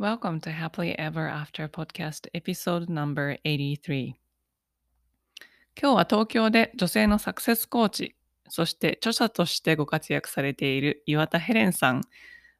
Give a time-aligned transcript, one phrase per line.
[0.00, 4.14] Welcome to Happily Ever After Podcast Episode No.83 今
[5.74, 8.16] 日は東京で女性のサクセスコーチ、
[8.48, 12.00] そして著者としてご活躍されている岩田ヘレンさん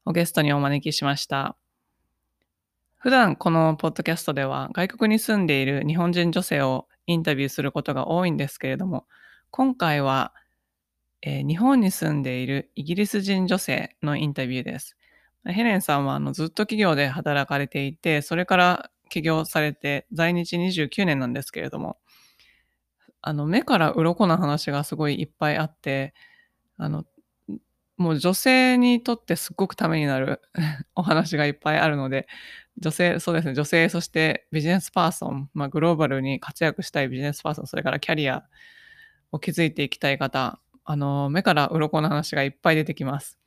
[0.04, 1.56] をゲストにお招きしました。
[2.98, 9.06] 普段このポッドキャストでは外国に住んでいる日本人女性をインタビューすることが多いんですけれども、
[9.50, 10.34] 今回は、
[11.22, 14.98] えー、日本に住んでいるイギリス人女性のインタビューです。
[15.46, 21.98] ヘレンさんはあのずっと企業で働かれていて、それから起業されて在日29年なんですけれども、
[23.22, 26.14] あの目から鱗な話がすごいいっぱいあって、
[26.76, 27.04] あの
[28.00, 30.40] もう女性にとってすっごくためになる
[30.96, 32.26] お話がいっぱいあるので、
[32.78, 38.44] 女性、そうですね、女性、そしてビジネスパーソン、まあ、グローバルに活躍したいビジネスパーソン、それからキャリア
[39.32, 43.39] を築いていきたい方、あの目から鱗の話がいっぱい出てきます。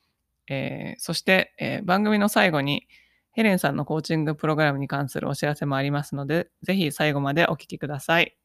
[0.49, 2.87] えー、そして、えー、番組の最後に
[3.31, 8.37] ヘレンさんのコーチングプログラムに関するお知らせもありますので、ぜひ最後までお聞きください。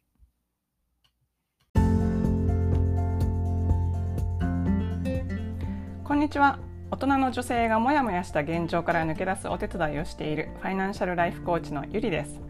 [6.04, 6.58] こんにちは。
[6.90, 12.40] 大人の女性がモヤモヤした現状から抜け出すお手伝いをしているファイナンシャルライフコーチのゆりです。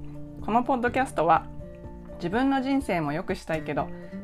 [0.45, 1.45] このポッドキャストは
[2.19, 3.89] 自分の人生も良くしたいけど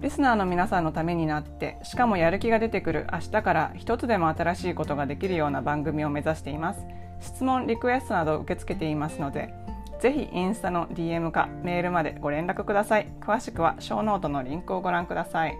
[0.00, 6.80] リスナーの皆さんのためになってしかもやる気が出てくる明日から一つでも新しいことができるような番組を目指しています。
[7.20, 9.52] 質問リクエストなど受け付けていますので
[10.00, 13.08] ぜひインスタの DM かメールまでご連絡ください。
[13.20, 15.58] 詳しくはショーノートのリンクをご覧ください。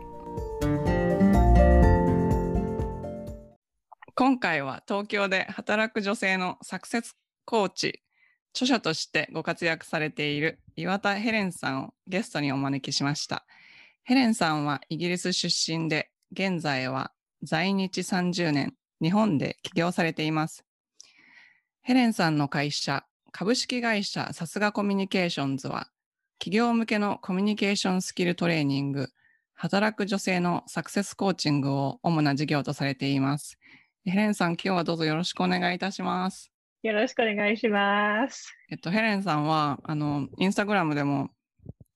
[4.15, 8.03] 今回は東京で働く女性のサクセスコーチ
[8.53, 13.45] 著者としてご活躍されている岩田ヘレンさんをゲストにお招きしました。
[14.09, 20.65] ヘレンさんはイギリス出身で、現在は在日30年、日本で起業されています。
[21.83, 25.89] ヘレンさんの会社、株式会社さすがコミュニケーションズは、
[26.39, 29.09] 企業向けのコミュニケーションスキルトレーニング、
[29.53, 33.59] 働く女性のサクセスコーチングを主な事業とされています。
[34.07, 36.51] ヘレンさん、今日はどうぞよろしくお願いいたします。
[36.83, 38.57] よろしくお願いします。
[38.71, 41.29] えっと、ヘレンさんは、あの、インスタグラムでも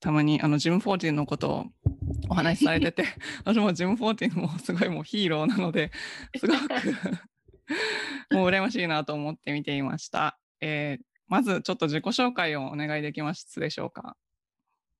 [0.03, 1.65] たまにあのジム14のことを
[2.27, 3.05] お話しされてて
[3.45, 5.91] 私もジム14もすごいもうヒーローなので
[6.35, 6.59] すごく
[8.35, 13.61] もう羨ましいなと思って見ていました、えー、まずちょっと自己紹介をお願いできます。
[13.61, 14.17] でしょうか。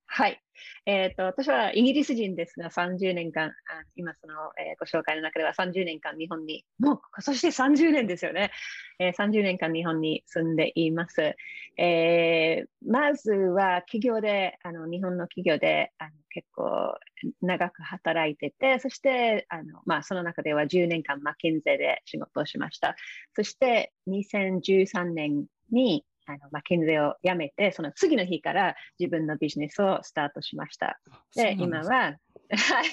[0.06, 0.42] はい。
[0.86, 3.52] えっ、ー、と、私はイギリス人ですが、30年間、あ
[3.96, 8.52] 今その、えー、ご紹介の中では30年間日本に、もう、そして30年ですよね。
[9.00, 11.36] えー、30年間日本に住んでいます。
[11.78, 16.96] えー、まずは企業で、あの、日本の企業で、あの結構
[17.42, 22.96] 長く働いてて、そして、あの、まあ、その中では10年間マッケンゼで仕事をしました。
[23.36, 31.00] そして2013年にあの、まあ、ケンゼを辞めて、その次の日から自分のビジネスをスタートしました。
[31.36, 32.18] で、今は、
[32.50, 32.84] は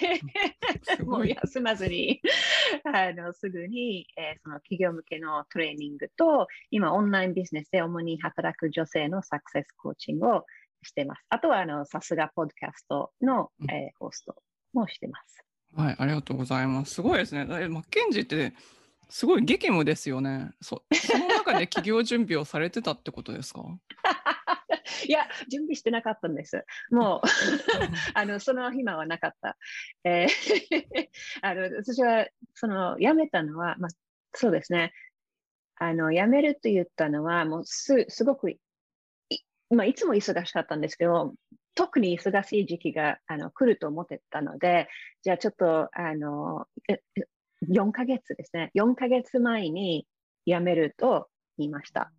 [1.01, 2.21] い、もう休まずに
[2.85, 10.45] あのすぐに、えー、その企業向けのトレーニングと、今オンラインビジネスで主に働く女性のサクセスコーチングを
[10.83, 11.25] しています。
[11.29, 14.35] あとは、あの、さすがポッドキャストの、えー、ホスト
[14.73, 15.45] もしてます。
[15.77, 16.95] はい、ありがとうございます。
[16.95, 17.45] すごいですね。
[17.45, 18.55] マッケンジーって
[19.10, 20.53] すごい激務ですよね。
[20.60, 23.62] そ その中で企業準備をされてたってことですか？
[25.06, 26.65] いや、準備してなかったんです。
[26.91, 27.26] もう
[28.15, 29.56] あのその暇はなかった。
[30.04, 31.09] えー
[31.43, 33.91] あの私はその辞めたのは、まあ、
[34.34, 34.93] そうですね。
[35.77, 38.60] あの辞めると言ったのは、もうすすごくい,、
[39.71, 41.34] まあ、いつも忙しかったんですけど、
[41.75, 44.89] 特に忙しい時期があの来ると思ってたので、
[45.22, 46.66] じゃあちょっとあの
[47.68, 48.71] 4ヶ月ですね。
[48.74, 50.07] 4ヶ月前に
[50.47, 51.28] 辞めると
[51.59, 52.12] 言いました。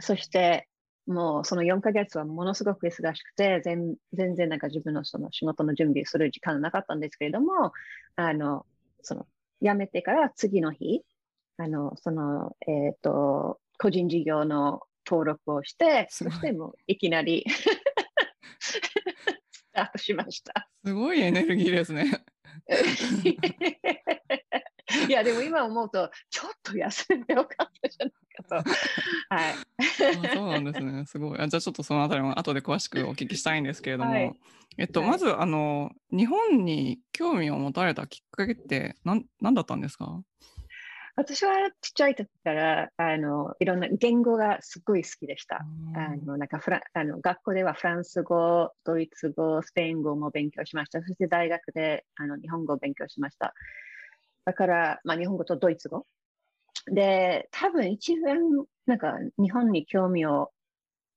[0.00, 0.68] そして、
[1.06, 7.72] もうその4ヶ月はものすごく忙しくて、全全然なんか自分のその仕事の準備する時間なかったんですけれども、
[8.16, 8.66] あの、
[9.02, 9.26] その、
[9.62, 11.02] 辞めてから次の日、
[11.56, 17.44] あの、その、えっ、ー、と、個人事業の登録をして、そしてもういきなり
[18.60, 18.80] ス
[19.72, 20.68] タートしました。
[20.84, 22.24] すごいエネルギーですね。
[25.08, 28.70] いや、でも今思うと、ちょっと休んでよかったじゃないかと。
[29.34, 29.54] はい。
[29.80, 31.04] あそうなんですね。
[31.06, 31.38] すごい。
[31.40, 34.32] あじゃあちょっとそのあたりも後で詳しくお聞きしたいんですけれども、はい
[34.78, 40.22] えっと、はいまず、あの、日本に興味を持たれたきっかけって何何だったんですか？
[41.16, 45.66] 私はちっちゃい時から、あの、いろんな言語がすごい好きでした。
[45.96, 51.00] あの、なんかフラあの、学校ではフランス語、ドイツ語、スペイン語も勉強しました。
[51.00, 53.52] そして大学で、あの、日本語を勉強しました。
[54.48, 56.06] だから、まあ、日本語とドイツ語。
[56.90, 58.38] で、多分一番、
[58.86, 60.52] なんか、日本に興味を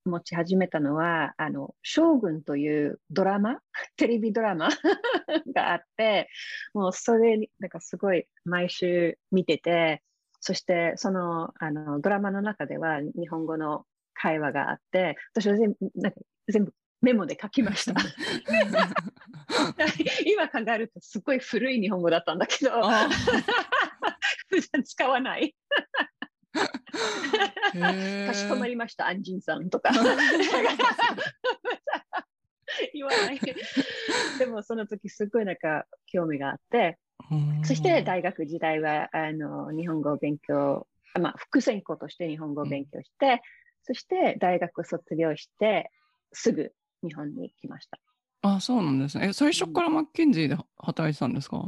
[0.04, 3.60] 持ち始めたのは、あの、将軍というドラマ、
[3.96, 4.68] テレビドラマ
[5.54, 6.28] があって、
[6.74, 10.02] もうそれに、なんかすごい毎週見てて、
[10.40, 18.00] そしてその、あの、ドラマの中では日本語の会話があって、私は全部、なんか全部メモで書きました。
[20.24, 23.08] 今考えるとすごい古い日本語だったんだけど、あ
[24.48, 25.54] 普段使わない。
[27.74, 29.90] へかしこまりりました、アンジンさんとか。
[32.94, 33.40] 言わない。
[34.38, 36.98] でもその時すごいなんか興味があって、
[37.64, 43.42] そして大学時代はあの日本語を勉強、あまあ、副専攻として日本語を勉強して、
[43.82, 45.90] そして大学を卒業して、
[46.32, 46.72] すぐ
[47.02, 47.98] 日本に来ました。
[48.42, 49.28] あ、そうなんですね。
[49.28, 51.62] え、最初からマッケンジーで働いてたんですか？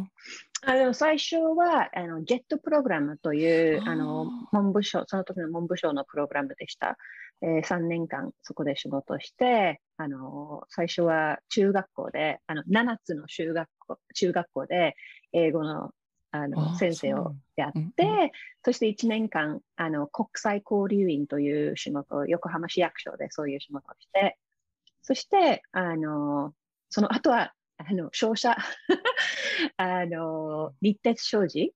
[0.66, 6.96] あの最初はあのジェットプログラムというあの文部省、その時の文部省のプログラムでした。
[7.42, 14.94] えー、3年間そこで仕事して、あの最初は中学校で、あの7つの中学校中学校で
[15.32, 18.30] 英語のああのー先生をやって、そうなんうん
[18.64, 24.38] そして1年間あの国際交流員という仕事を横浜市役所でそういう仕事をして、
[25.04, 26.52] そしてあの
[26.88, 28.56] その後はあの商社
[29.76, 31.72] あの立鉄商事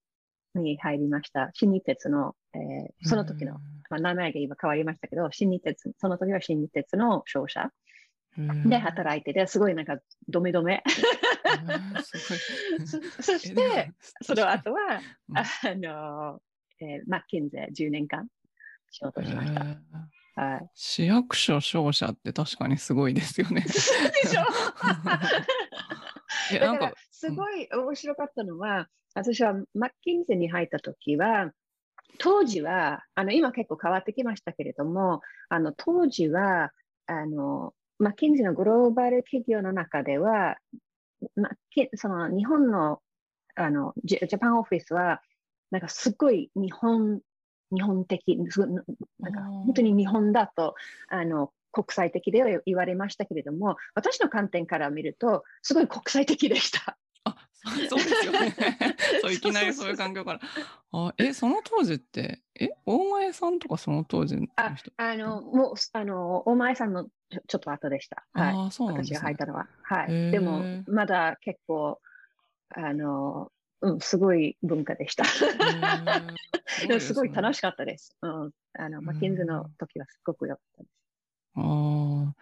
[0.55, 1.51] に入りました。
[1.53, 3.59] 新日鉄の、えーその時の、
[3.91, 7.71] まあ、名前が今変わりましたけど、新日鉄、その時は新日鉄の商社
[8.67, 9.99] で働いてて、すごいなんか
[10.29, 10.83] ドメドメ。
[10.87, 12.35] へーす
[12.79, 13.93] ごい そそして、
[14.23, 15.45] その後は、うんあ
[15.77, 16.43] の、
[16.81, 18.29] えーマッキンゼ10年間
[18.91, 19.63] 仕事しました。
[20.81, 23.63] 市役所商社って確かにすごいですよね。
[23.67, 24.43] でしょ
[26.61, 31.51] だから、すごい面白かったのは、私はマッキンゼに入った時は、
[32.19, 36.71] 当時は、あの、今結構変わってきましたけれども、あの、当時は、
[37.07, 40.59] あの、マッキンゼのグローバル企業の中では、
[41.35, 43.03] マッキその日本の、
[43.57, 45.23] あの、ジャパンオフィスは、
[45.73, 47.21] なんかすごい日本、
[47.73, 50.75] 日本的、なんか本当に日本だと、
[51.09, 56.97] あの、国際的では言われましたけれども、私の観点から見ると、すごい国際的でした。
[57.25, 58.57] あ、そうそうですよね。
[59.21, 60.41] そういきなりそういう環境から。
[60.93, 64.93] あ、え、その当時って、え、大前さんとかその当時のあ人？
[64.97, 68.27] あの、もう、あの、お前さんのちょっと後でした。
[68.33, 68.55] はい。
[68.55, 69.37] ああ、そうなんですね私が入っ。
[69.37, 69.69] たのは。
[69.83, 70.33] はい。
[70.33, 72.01] でも、まだ結構、
[72.71, 75.25] あの、うん、すごい文化でした。
[76.87, 78.17] でもすごい楽しかったです。
[78.23, 78.51] うん。
[78.79, 80.93] あの、マッキンズの時はすごく良かったです。
[80.93, 81.65] ですね。
[81.65, 82.35] あ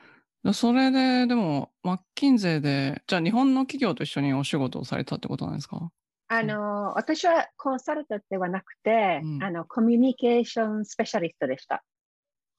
[0.49, 0.53] あ。
[0.53, 5.91] それで、でも、マッキンゼーで、じゃあ日本の企業と一緒にお仕事をされたってことなんですか？
[6.29, 11.85] あの、私はコンサルタントではなくて、うんあの、コミュニケーションスペシャリストでした。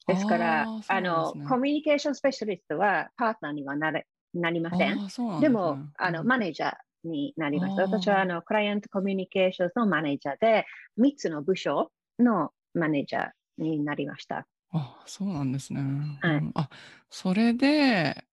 [0.05, 5.03] ですから、あーそうあの、コミュニケーションスペシャリストはパートナーにはなれなりません。
[5.03, 7.83] ですねも、あの、うんマネージャーになりました。
[7.83, 10.65] 私は、あの、クライアントコミュニケーションのマネージャーで、
[10.97, 14.47] 3つの部署のマネージャーになりました。
[14.71, 15.81] あ、そうなんですね。
[15.81, 16.69] はいうんあ、
[17.09, 18.25] それで、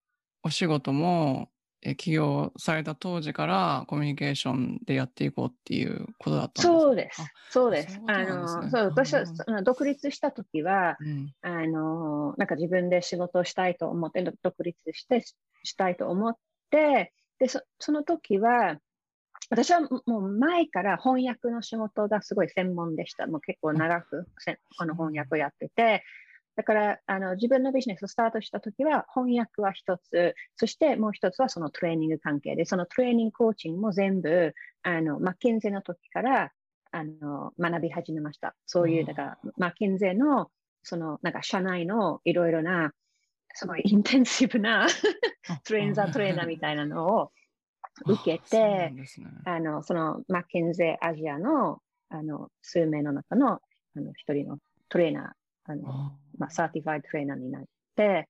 [0.42, 1.50] お仕事も、
[1.86, 6.88] え起業された当時からコミュニケーションでやっていこうっていうことだったんですか？
[6.88, 7.48] そうですあ。
[7.48, 9.24] そうですあの、そう、私は
[9.64, 11.34] 独立したときは、うん。
[11.42, 16.34] あの、なんか自分で仕事をしたいと思って、独立してししたいと思っ
[16.70, 18.78] て、で、そその時は、
[19.50, 23.26] 私はもう前から翻訳の仕事がすごい専門でした。
[23.26, 26.02] もう結構長くせこの翻訳をやってて、
[26.56, 36.52] だからあの自分のビジネスをスタートした時は翻訳は一つ、そしてもう一つはそのトレーニング関係で、そのトレーニングコーチングも全部、あの、マッケンゼの時から、
[36.92, 38.54] あの、学び始めました。
[38.66, 40.50] そういう、だから、マッケンゼの、
[40.84, 42.92] その、なんか社内のいろいろな、
[43.54, 44.88] すごいインテンシブなあ
[45.64, 47.32] トレーナー、トレーナーみたいなのを
[48.06, 49.28] 受けてん、ですね。
[49.44, 53.60] あの、そのマッケンゼアジアの、あの、数名の中の、あ
[54.00, 54.58] の、一人の
[54.88, 56.12] トレーナー、あの、あ。
[56.38, 57.62] まあ、 certified trainer になっ
[57.96, 58.28] て、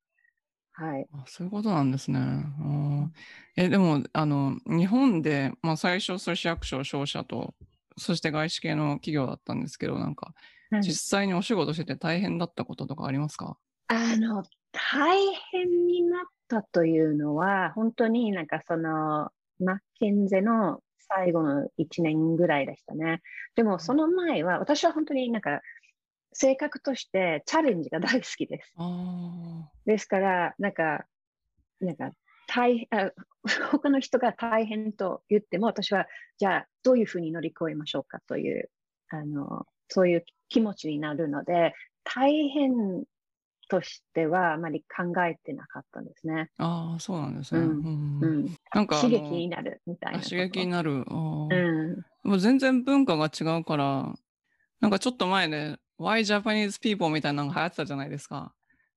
[0.73, 1.07] はい。
[1.13, 2.19] あそういうことなんですね。
[2.19, 3.09] あー。
[3.57, 7.55] え、でも、あの、日本で、まあ、最初、それ市役所、商社と、
[7.97, 10.45] そして外資系の企業だったんですけど、なんか、うん
[10.81, 13.57] 実際にお仕事してて大変だったこととかありますか？
[13.87, 14.43] あの、
[14.75, 15.17] 大
[15.53, 23.23] 変になったというのは、本当になんかその、マッケンゼの最後の1年ぐらいでしたね。
[23.55, 25.61] でもその前は、私は本当になんか、
[26.33, 28.73] 性格としてチャレンジが大好きです。
[28.77, 31.07] あですから、なんか、
[31.81, 32.11] なんか、
[32.49, 33.13] 大あ
[33.71, 36.07] 他の人が大変と言っても、私は、
[36.39, 38.71] じゃあ、どういうふうに乗り越えましょうかという、
[39.09, 43.05] あの、そういう気持ちになるので、大変
[43.69, 46.51] としてはあまり考えてなかったんですね。
[46.59, 47.61] あ、ああ、そうなんですね。
[47.61, 48.55] ううんうん。
[48.73, 50.93] なんか刺激になるみたいな刺激になる。
[50.93, 52.03] うん。
[52.23, 54.15] もう全然文化が違うから、
[54.81, 58.55] なんかちょっと前で、Why Japanese People みたいなのが流行ってたじゃないですか。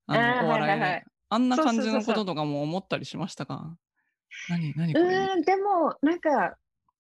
[0.07, 0.71] あの、お笑いで。
[0.71, 3.77] はいはいはいあんな感じのこととかも思ったりしましたか？
[4.47, 5.27] 何、何こうれ。
[5.35, 6.55] ん、でも、なんか、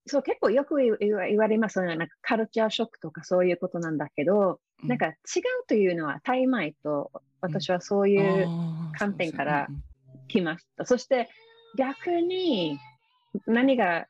[0.05, 1.95] そう、結構よく言われますよね。
[1.95, 5.15] なんかカルチャーショックとかそういうことなんだけど、うんなんか違う
[5.67, 8.47] というのは当たり前と、私はそういう
[8.97, 9.67] 観点から
[10.27, 10.85] 来ました。
[10.85, 11.29] そして
[11.77, 12.79] 逆に
[13.45, 14.07] 何が、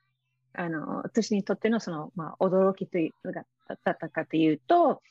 [0.54, 3.42] あの、私にとってのその、まあ、驚きというだ
[3.74, 5.02] ったかというと、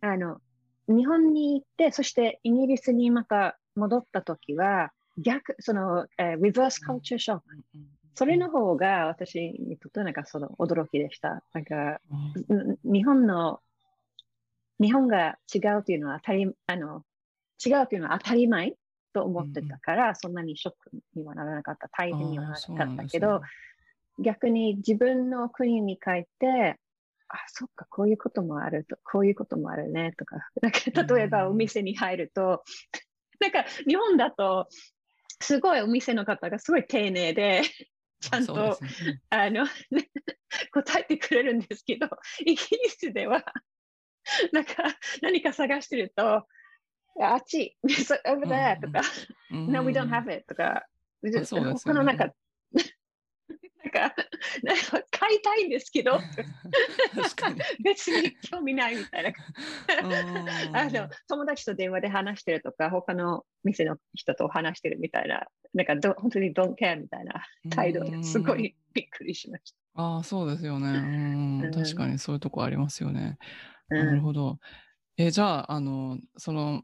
[0.00, 0.40] あの、
[0.88, 7.44] 日本に行って、そしてイギリスにまた戻ったときは、逆、その、えー、リバースカルチャーショック。
[8.14, 11.42] それの方が私にとってなんかその驚きでした。
[11.52, 12.00] なんか、
[12.84, 13.60] 日本の、
[14.80, 17.02] 日本が違うというのは当たり、あの、
[17.64, 18.74] 違うというのは当たり前
[19.12, 23.40] と思ってたから、そんなにショックにはならなかった、大変にはならなかったけど、
[24.18, 26.78] 逆に自分の国に帰って、
[27.28, 32.62] あ、そっか、こういうこともあると、こういうこともあるね、とか、 なんか例えばお店に入ると、
[33.40, 34.68] なんか日本だと、
[35.40, 37.62] すごいお店の方がすごい丁寧で、
[38.20, 38.76] ちゃんとね。
[39.30, 40.10] あの、ね
[40.72, 42.08] 答えてくれるんですけど、
[42.40, 43.44] イギリスでは、
[44.52, 44.74] なんか、
[45.22, 46.46] 何か探してると、
[47.20, 49.00] あっち、so over there とか、
[49.50, 49.72] うん。
[49.72, 50.86] No, we don't have it とか、
[51.22, 51.72] そうですよね。
[51.72, 52.32] 他のなんか、
[53.84, 54.14] なんか、
[54.62, 56.18] なんか買いたいんですけど。
[57.82, 59.30] 別に興味ないみたいな。
[60.02, 60.76] うん。
[60.76, 70.88] あの友達と電話で話してるとか、他の店の人と話してるみたいな、なんかど本当に don't care みたいな態度ですごいびっくりしましああ、そうですよね。
[70.88, 71.60] うん。
[71.62, 71.70] うん。
[71.70, 73.38] 確かにそういうとこありますよね。
[73.88, 73.94] た。
[73.96, 74.58] なるうんほど。
[75.16, 76.82] え、じゃあ、あの、その、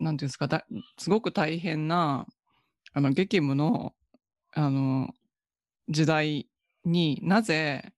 [0.00, 0.66] なんていうんですか、だ
[0.98, 2.26] すごく大変な、
[2.92, 3.94] あの、激務の、
[4.52, 5.14] あの、
[5.88, 6.48] 時代
[6.84, 7.92] になぜ、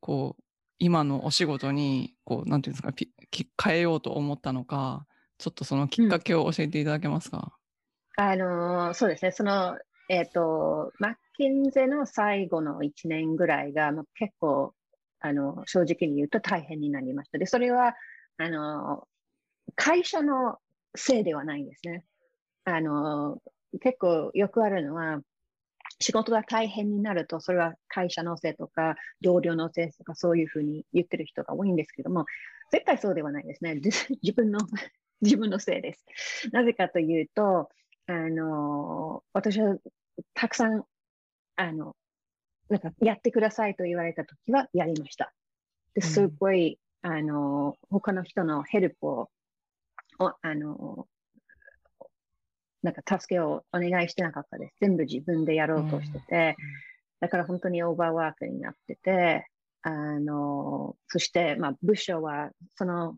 [0.00, 0.42] こう、
[0.78, 5.06] 今のお仕事に、こう、なんていうんですか、ピき変えようと思ったのか、
[5.38, 7.52] ちょっとそのきっかけを教えていただけますか、
[8.16, 9.76] あのーそうですね、その、
[10.08, 14.74] えっ、と、マッケンゼの最後の1年ぐらいが、もう結構、
[15.24, 17.38] あの、正直に言うと大変になりました。
[17.38, 17.94] で、それは、
[18.36, 19.08] あの、
[19.74, 20.58] 会社の
[20.94, 22.04] せいではないんですね。
[22.64, 23.40] あの、
[23.80, 25.22] 結構よくあるのは、
[25.98, 32.26] 仕事が大変になると、それは会社のせいとか、同僚のせいとか、そういうふうに言ってる人が多いんですけども、
[32.70, 33.80] 絶対そうではないですね。
[34.22, 34.58] 自分の、
[35.22, 36.04] 自分のせいです。
[36.52, 37.70] なぜかというと、
[38.08, 39.78] あの、私は
[40.34, 40.84] たくさん、
[41.56, 41.96] あの、
[42.68, 45.32] なんかやってくださいと言われたときはやりました。
[45.94, 49.30] で、うんすっごい、あの、他の人のヘルプを、
[50.18, 51.06] おあの、
[52.82, 54.76] なんか助けをお願いしてなかったです。
[54.80, 56.56] 全部自分でやろうとしてて、
[57.20, 59.48] だから本当にオーバーワークになってて、
[59.82, 63.16] あの、そして、まあ、部署はその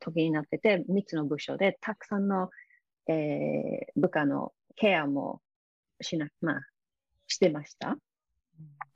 [0.00, 2.50] 時になってて、3つの部署でたくさんの、
[3.08, 5.40] えー部下のケアも
[6.00, 6.60] しな、まあ、
[7.26, 7.96] してました。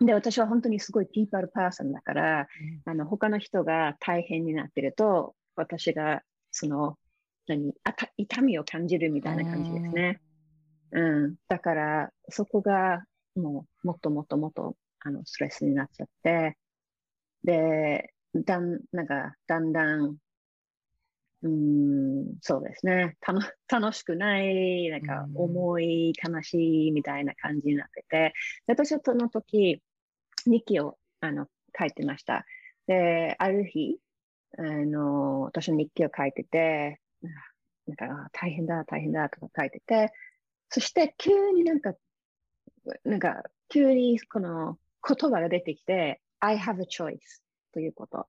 [0.06, 2.48] で、私は本当にすごい people person だから、
[2.84, 6.98] あの、他の人が大変になってると、私が、その、
[7.46, 10.20] 何、あた痛みを感じるみたいな感じですね。
[10.92, 11.36] うん。
[11.48, 13.04] だから、そこが、
[13.36, 16.56] もう、もっともっともっと、あの、ストレスになっちゃって、
[17.44, 20.16] で、だん、なんか、だんだん、
[21.42, 23.16] うーん、そうですね。
[23.20, 28.32] たの楽しくない、なんか、うん重い、悲しいみたいな感じになってて、
[28.66, 29.82] で私はその時、
[30.50, 31.46] 日記を、あの、
[31.78, 32.44] 書いてました。
[32.86, 33.98] で、ある日、
[34.58, 37.00] あの、私の日記を書いてて、
[37.86, 40.12] なんか、大変だ、大変だとか書いてて、
[40.68, 41.94] そして急になんか、
[43.04, 47.18] なんか、急にこの言葉が出てきて、I have a choice
[47.72, 48.26] ということ。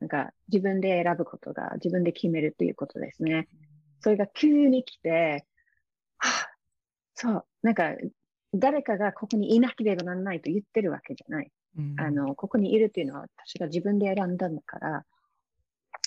[0.00, 3.48] なんか、自分で選ぶことが、自分で決めるということですね。
[4.00, 5.46] それが急に来て、
[6.18, 6.50] はあ、
[7.14, 7.94] そう、なんか、
[8.54, 11.50] 誰かがここにいなければならないと言ってるわけじゃない。
[11.76, 15.04] うんあの、ここにいるっていうのは私が自分で選んだんだから、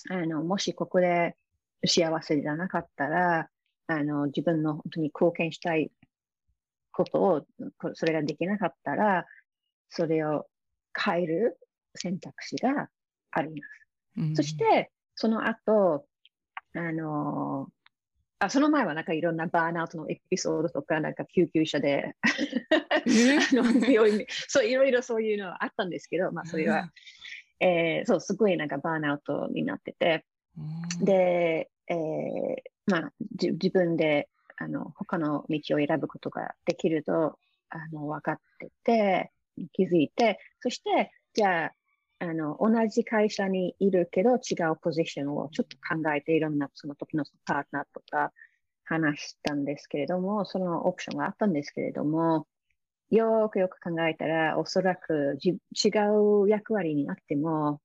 [0.10, 1.36] あの、もしここで
[1.86, 3.50] 幸せじゃなかったら、
[3.88, 5.92] あの、自分の本当に貢献したい
[6.92, 7.42] ことを、
[7.78, 9.26] こそれができなかったら、
[9.90, 10.48] それを
[10.94, 11.60] 変える
[11.96, 12.90] 選択肢が
[13.32, 14.20] あります。
[14.20, 16.06] うんそし、て、その後、
[16.74, 17.68] あの
[18.40, 22.14] あ、その前はなんかいろんなバーンアウトのエピソードとか、なんか救急車で、え？
[23.52, 26.92] あの病院に、そう、いろいろそういうのはあったんですけど、まあそれは、
[27.60, 30.26] えーそう、すごいなんかバーンアウトになってて、
[30.58, 37.38] うん、で、えーまあ、じ自分であの他の道を選ぶことができると
[37.70, 39.32] あの分かってて、
[39.74, 41.74] 気づいて、そして、じゃあ、
[42.20, 48.32] あの同じ会社にいるけど違うポジションをちょっと考えていろんなその時のパートナーとか
[48.88, 52.48] 話したんですけれども、そのオプションがあったんですけれども、
[53.10, 55.90] よーくよく考えたら、おそらくじ違
[56.44, 57.82] う役割になっても、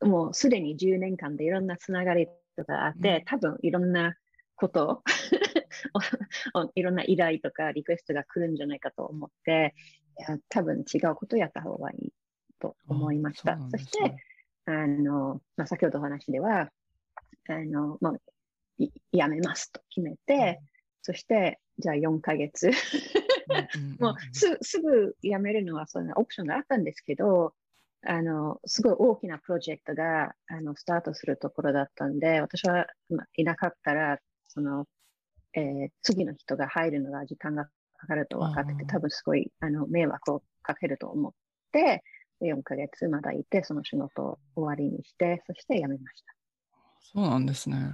[0.00, 3.24] もうすでに10年間でいろんなつながりとかあって、うん。
[3.26, 4.16] 多分いろんな
[4.56, 5.02] こと
[6.74, 9.74] いろんな依頼とかリクエストが来るんじゃないかと思って、
[10.18, 12.12] いや多分違うことをやった方がいい
[12.60, 13.54] と思いました。
[13.54, 14.16] あそそして
[14.66, 16.70] あの、まあ、先ほどお話では、
[17.48, 18.20] あの、もう、
[18.78, 20.60] いやめますと決めて、
[21.02, 27.54] そして、じゃあ4ヶ月、うんうん もうすすぐ辞めるのはそんなオプションがあったんですけど、
[28.02, 34.86] あの、すごい大きなプロジェクトが、あの、スタートするところだったんで、私は、まあ、いなかったら、その、
[35.54, 41.32] えー次の人が入るのが時間がかかると分かってて、多分すごい、あの、迷惑をかけると思っ
[41.72, 42.02] て、
[42.40, 46.34] 4ヶ月まだいて、その仕事を終わりにして、そして辞めました。
[47.12, 47.92] そうなんですね。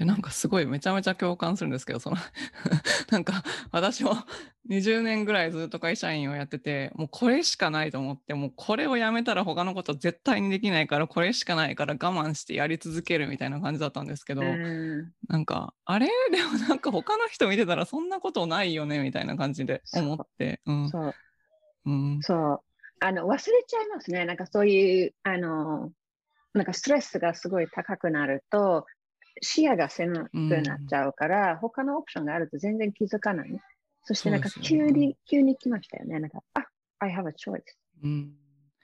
[0.00, 2.16] えなんかすごいめちゃめちゃ共感するんですけど、その
[3.10, 3.42] なんか
[3.72, 4.12] 私も
[4.66, 16.08] 20年ぐらいずっと会社員をやってて、もうこれしかないと思って、もうこれをやめたら他のこと絶対にできないから、これしかないから我慢してやり続けるみたいな感じだったんですけど、うんなんか、あれ？
[16.30, 20.88] でもなんか他の人見てたらそんなことないよねみたいな感じで思って、うん。
[20.88, 21.14] そう。
[21.86, 22.20] うん。
[22.20, 22.67] そう。
[23.00, 24.24] あの、忘れちゃいますね。
[24.24, 25.92] なんかそういう、あの、
[26.54, 28.86] なんかストレスがすごい高くなると、
[29.40, 30.30] 視野が狭く
[30.62, 33.60] なっちゃうから、他のオプションがあると全然気づかない。
[34.02, 36.18] そしてなんかそうですよね急に、急に来ましたよね。
[36.18, 36.66] なんか、あ、
[36.98, 37.62] I have a choice。
[38.02, 38.34] うん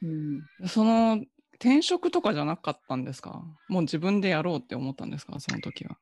[0.03, 1.25] うん、その
[1.55, 3.43] 転職とかじゃなかったんですか？
[3.69, 5.41] もう自分でやろうって思ったんですか？
[5.41, 5.97] その時は。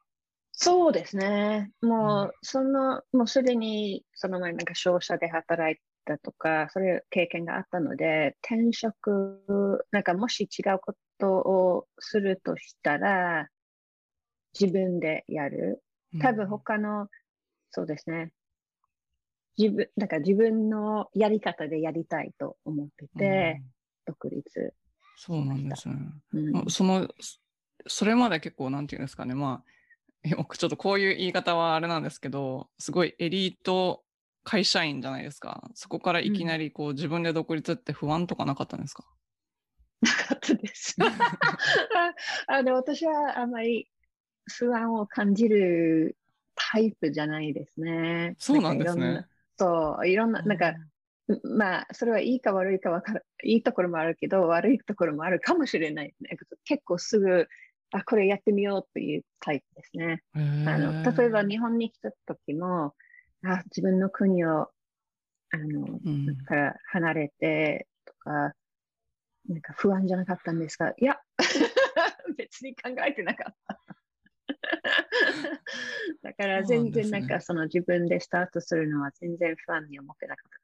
[0.53, 1.71] そうですね。
[1.83, 13.49] もう、その、もうすでに、その前なんか商社で働いたとか、そういう経験があったので、転職、なんかもし違うことをするとしたら、
[14.59, 15.83] 自分でやる。
[16.21, 17.09] 多分他の、
[17.71, 18.33] そうですね。
[19.59, 23.63] 自分、なんか自分のやり方でやりたいと思ってうんて、
[24.07, 24.75] 独立。
[25.17, 25.95] そうなんですね。
[26.33, 27.09] うんまあその
[27.87, 29.65] それまで結構なんていうんですかねま
[30.25, 34.05] あちょっとこういう言い方はあれなんですけどすごいエリート
[34.45, 39.05] 会社員じゃないですかそこからいきなりこう自分で独立って不安とかなかったんですか、
[40.01, 40.97] なかったです。
[42.49, 43.89] あの私はあまり
[44.47, 46.17] 不安を感じる
[46.55, 48.35] タイプじゃないですね。
[48.39, 49.27] そうなんですね。
[49.59, 50.75] そう、いろんな、なんか、
[51.45, 56.37] まあ、それはいいか悪いかわからいいところもあるけど、悪いところもあるかもしれないね。
[56.65, 57.49] 結構すぐ、
[57.93, 60.23] あ、これやってみようっていうタイプですね。
[60.35, 62.95] あの例えば日本に来た時も、
[63.45, 64.71] あ、自分の国を、
[65.51, 68.55] あの、うんから離れてとか、
[69.49, 71.19] なんか不安じゃなかったんですが、いや、
[72.37, 73.79] 別に考えてなかった。
[76.23, 80.63] だから全然なんかその自分でスタートするのは全然不安に思ってなかった。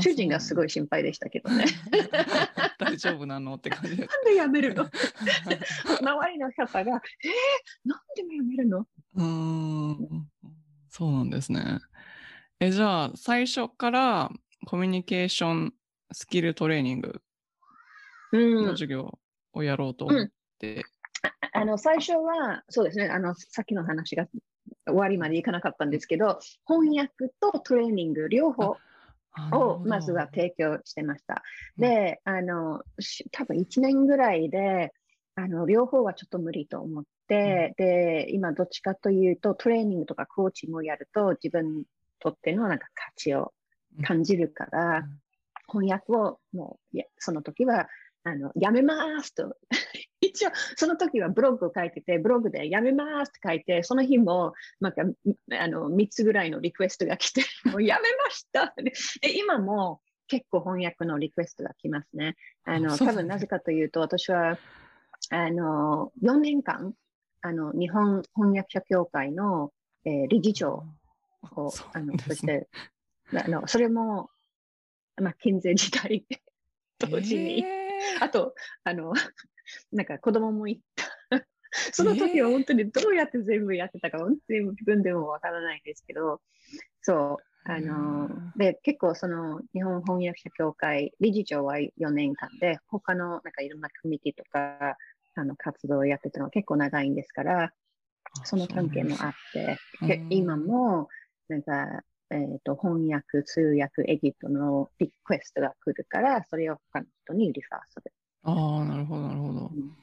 [0.00, 1.66] 主人がすごい心配でしたけどね。
[2.78, 4.08] 大丈夫なのって感じです。
[4.08, 4.84] なんで辞めるの？
[6.00, 8.86] 周りの方が、えー、なんで辞めるの？
[9.14, 10.28] うーん
[10.88, 11.80] そうなんですね。
[12.64, 14.30] えじゃあ最初から
[14.66, 15.74] コミュニケーション
[16.12, 17.20] スキルトレーニング
[18.30, 18.66] うん。
[18.66, 19.18] の授業
[19.52, 20.28] をやろうと思っ
[20.60, 20.84] て、
[21.52, 24.26] あの最初は、そうですね、あのさっきの話が
[24.86, 28.76] 終わりまでいかなかったんですけど、翻訳とトレーニング両方
[29.50, 31.42] をまずは提供してました。
[31.78, 31.82] うん。
[31.82, 34.92] で、あのし多分1年ぐらいで
[35.34, 41.84] あの両方はちょっと無理と思って、で、今どっちかというとトレーニングとかコーチもやると自分に
[42.22, 43.52] とってのなんか価値を
[44.04, 45.18] 感じるから、うん。
[45.68, 47.88] 翻訳をもういやその時は
[48.24, 49.56] あのやめますと。
[50.20, 55.02] 一応その時はブログを書いててブログでやめますって書いてその日もなんか
[55.58, 58.82] あの3つぐらいのリクエストが来て もうやめましたって。
[58.82, 58.92] で
[59.38, 62.36] 今も結構翻訳のリクエストが来ますね。
[62.64, 64.58] あの多分なぜかというと私は
[65.30, 66.94] あの、4年間、
[67.42, 69.72] あの、日本翻訳者協会の、
[70.04, 70.84] えー理事長
[71.56, 72.68] を、そうあの、そして、
[73.34, 74.30] あの、それも、
[75.20, 76.24] まあ、健全時代
[76.98, 78.24] 同時に、えー。
[78.24, 79.12] あと、あの、
[79.92, 81.04] なんか子供もいた。
[81.92, 86.42] その時は本当にどうやって全部やってたか、本当に自分でもわからないんですけど、
[87.00, 94.98] そう、あのうん、で、結構その日本翻訳者協会理事長は4年間で、他のなんかいろんなコミュニティとか、
[95.34, 97.72] あの、活動をやってたのは結構長いんですから、
[98.44, 99.78] その関係もあって、
[100.28, 101.08] 今も、
[101.52, 108.12] なんか、えっ、と、翻訳、通訳、エディットのリクエストが来るから、それを他の人にリファーする。
[108.44, 109.70] ああ、なるほど、なるほど。
[109.74, 109.96] うん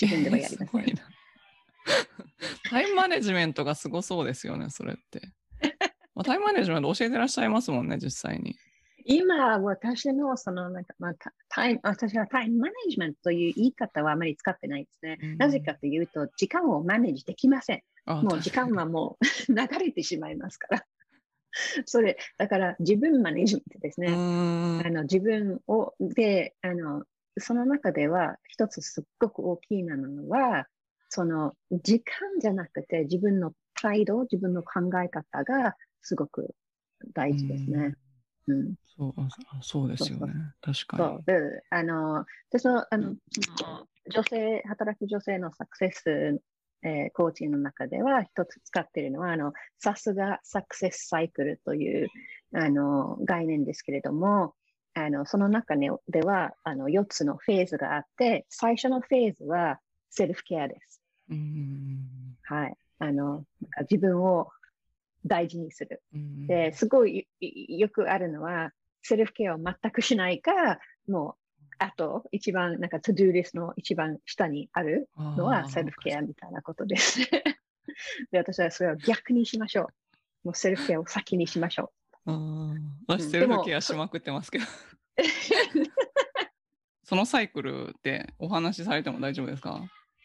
[0.00, 0.98] 自分ではやりませんえー
[2.70, 5.20] タイムマネジメントがすごそうですよね、それって。
[6.14, 8.56] まあ、タイムマネジメント教えてらっしゃいますもんね、実際に。
[9.04, 15.18] 今、私のその、なんか、まあ、タタイム、私はタイムマネジメントという言い方はあまり使ってないですね。
[15.22, 17.82] うんなぜかというと、時間をマネージできません。
[18.06, 20.86] あもう時間はもう 流れてしまいますから。
[21.86, 24.20] それ、だから自分マネジメントですうね。
[24.76, 27.04] あの自分を、で、あの、
[27.38, 30.66] その中では一つすっごく大きいなのは、
[31.08, 36.54] その時間じゃなくて自分の態度、自分の考え方がすごく
[37.12, 37.94] 大事ですね。
[38.48, 38.74] うん。
[38.96, 39.28] そうあ
[39.62, 40.32] そうですよね。
[40.60, 41.22] 確そかう。
[41.26, 41.34] で、
[41.70, 43.14] あの、で、その、あの、
[44.12, 46.40] 女性、働く女性のサクセス、
[46.84, 52.08] えーコーチの中では一つ使っているのは、あの、さすが success cycle という、
[52.54, 54.54] あの、概念ですけれども、
[54.94, 61.00] あの、その中にでは、あの、4つのフェーズがあって、最初のフェーズはセルフケアです。
[61.28, 61.36] に。
[61.36, 62.76] うーんはい。
[62.98, 64.50] あの、なんか自分を
[65.26, 66.02] 大事にする。
[66.14, 68.70] うんで、すごいいよくあるのは、
[69.02, 71.43] セルフケアを全くしないか、もう、
[71.78, 77.28] あと、一番、なんか、 to-do list の一番下にあるのはセルフケアみたいなことですね。
[78.32, 79.90] で、私はそれを逆にしましょ
[80.44, 80.48] う。
[80.48, 81.92] もうセルフケアを先にしましょ
[82.26, 84.64] あー私、うんセルフケアしまくってますけど。
[84.64, 84.68] う。
[87.04, 89.80] そのサイクルってお話しされても大丈夫ですか？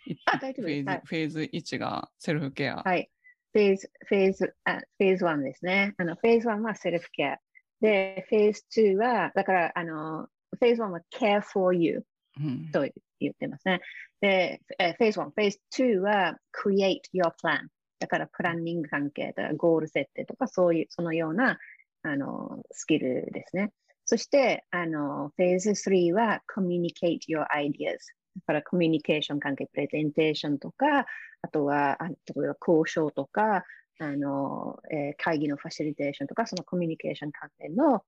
[0.06, 2.78] いあ大丈夫ですフェーズ、はいフェーズ1がセルフケア。
[2.78, 3.10] はい。
[3.52, 5.96] フェーズ、フェーズ、あフェーズ1ですね。
[5.98, 7.40] あの、フェーズ1はセルフケア。
[7.82, 12.04] で、フェーズ2は、だから、あの、フェーズ1は care for you
[12.40, 12.88] うんと
[13.20, 13.82] 言ってますね。
[14.22, 17.68] で、えフェーズ1、フェーズ2は create your plan。
[18.00, 21.60] だから、プランニング関係、だゴール設定とか、そういう、そのような、
[22.04, 23.72] あの、スキルですね。
[24.06, 27.98] そして、あの、フェーズ3は communicate your ideas。
[28.36, 31.06] だから、コミュニケーション関係、プレゼンテーションとか、
[31.42, 33.66] あとは、あ例えば交渉とか、
[34.00, 38.04] あの、えー会議のファシリテーションとか、そのコミュニケーション関係の、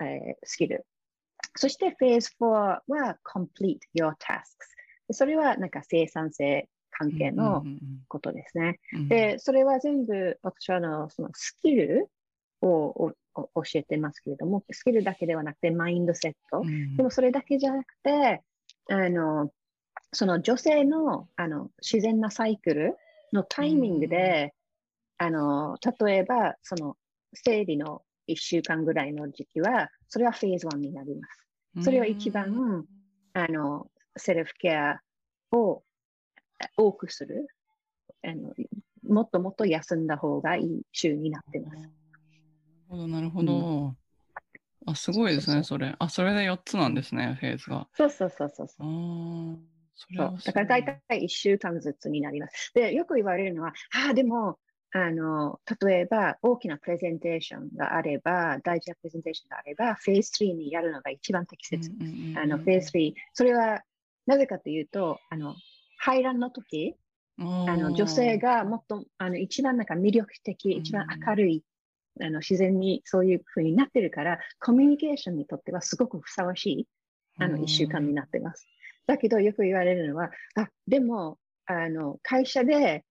[0.00, 0.84] えースキル。
[1.56, 2.82] そして、フェーズ4は
[3.24, 4.42] complete your tasks。
[5.10, 8.80] それは、なんか生産性関係のうんうんことですね。
[8.92, 12.10] うんうんで、それは全部、私はあの、そのスキル
[12.62, 16.60] を教えてますけれども、スキルだけではなくて、マインドセット。
[16.60, 18.42] うんでもそれだけじゃなくて、
[18.88, 19.50] あの、
[20.12, 22.96] その女性のあの自然なサイクル
[23.32, 24.54] のタイミングで、
[25.18, 26.96] あの、例えば、その
[27.32, 31.45] 生理の1週間ぐらいの時期は、それはフェーズ1になります。
[31.80, 32.86] それは一番
[33.32, 35.00] あの、セルフケア
[35.52, 35.82] を
[36.58, 37.48] あ多くする。
[38.24, 38.52] あの
[39.02, 41.76] もっともっと休んだ方がいい週になってます。
[41.76, 41.90] なる
[42.88, 43.94] ほど、なるほど。
[44.86, 45.94] あ、すごいですね、それ。
[45.98, 47.88] あ、それで4つなんですね、フェーズが。
[47.94, 49.58] そうそうそうそうそう。
[49.94, 50.12] そ
[50.44, 52.72] だから大体1週間ずつになります。
[52.74, 54.58] で、よく言われるのは、ああ、でも、
[54.92, 61.90] あの、例えば大きなプレゼンテーションがあれば、大事なプレゼンテーションがあれば、フェーズ3にやるのが一番適切。
[62.36, 63.14] あの、フェーズ3。
[63.34, 63.82] それは、
[64.26, 65.54] なぜかというと、あの、
[65.98, 66.94] 排卵の時、
[67.38, 71.64] ああの、女性がもっと、あの、一番なんか魅力的、一番明るい、
[72.20, 76.88] あの、自然にそういう風になってるから、コミュニケーションにとってはすごくふさわしい、
[77.38, 78.66] あの、一週間になってます。
[79.06, 83.04] だけど、よく言われるのは、あ、でも、あの、会社で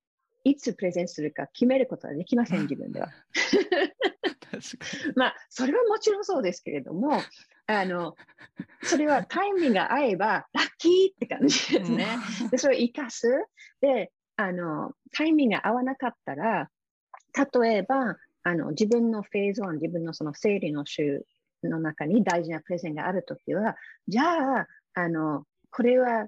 [0.45, 3.09] いつプレゼンするか決めることはできません、自分では。
[5.15, 7.19] まあ、それはもちろんそうですけれども、
[7.67, 8.15] あの、
[8.83, 12.07] それはタイミングが合えば、ラッキーって感じですね。
[12.51, 13.27] で、それを活かす。
[13.81, 16.69] で、あの、タイミングが合わなかったら、
[17.61, 21.25] 例えば、あの、自分のフェーズ1、自分のその整理の週
[21.63, 23.75] の中に大事なプレゼンがあるときは、
[24.07, 26.27] じゃあ、あの、これは、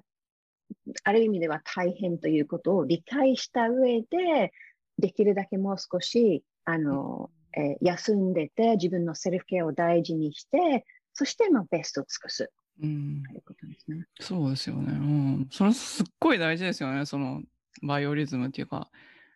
[1.04, 4.52] ある意味では大変ということを理解した上で、
[4.98, 12.50] できるだけもう少し、あの、えー休んでて、自分のセルフケアを大事にして、そして、まあ、ベストを尽くす。
[12.80, 14.06] うんということですね。
[14.20, 14.92] そうですよね。
[14.92, 15.48] うん。
[15.50, 17.06] それすっごい大事ですよね。
[17.06, 17.42] その
[17.82, 18.90] バイオリズムっていうか。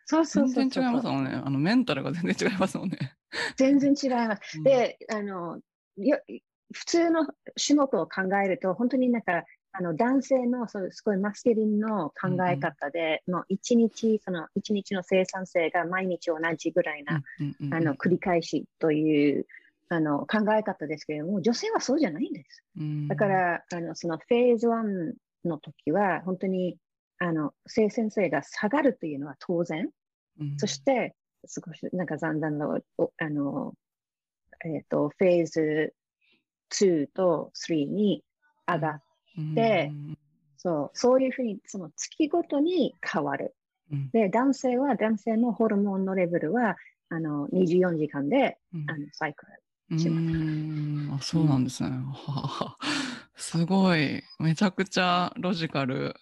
[0.05, 1.41] そうそう全然違いますもんね。
[1.43, 2.97] あのメンタルが全然違いますもんね。
[3.57, 4.57] 全然違います。
[4.57, 5.59] うん、で、あの、
[5.97, 6.19] よ
[6.73, 9.43] 普通の仕事を考えると、本当になんか、
[9.75, 17.23] あの男性のそうすごいマスケリンの考え方で、もう一日、その一日の生産性が毎日同じぐらいな、
[17.71, 19.47] あの繰り返しという
[19.89, 22.63] あの考え方ですけれども、女性はそうじゃないんです。
[22.77, 25.13] うんだから、あのそのフェーズ1
[25.45, 26.77] の時は、本当に
[27.17, 29.89] あの生産性が下がるというのは当然。
[30.39, 31.15] うんそして、
[31.47, 33.73] 少しなんかだんだんの、おあの、
[34.65, 35.93] えっ、と、フェーズ
[36.71, 38.23] 2と3に
[38.67, 39.03] 上がっ
[39.35, 40.17] でうん
[40.63, 43.53] そう、そういうふうに、その月ごとに変わる。
[43.91, 46.77] うんで、男性は、男性のホルモンのレベルは、
[47.09, 49.51] あの、24時間で、うんあの、サイクル。
[49.95, 51.89] うしますあそうなんですね。
[51.89, 52.85] は あ
[53.35, 54.23] すごい。
[54.39, 56.15] めちゃくちゃロジカル。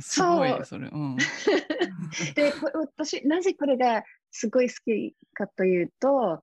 [0.00, 0.88] すごいそれ。
[0.88, 1.16] うん。
[2.34, 6.42] で、こ私、なぜこれがすごい好きかというと、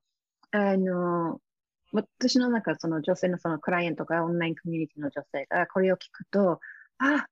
[0.52, 1.40] あの、
[1.92, 6.60] 私の中、その女性のそのクライアントとかオンラインコミュニティの女性がこれを聞くと、
[6.98, 7.26] あ、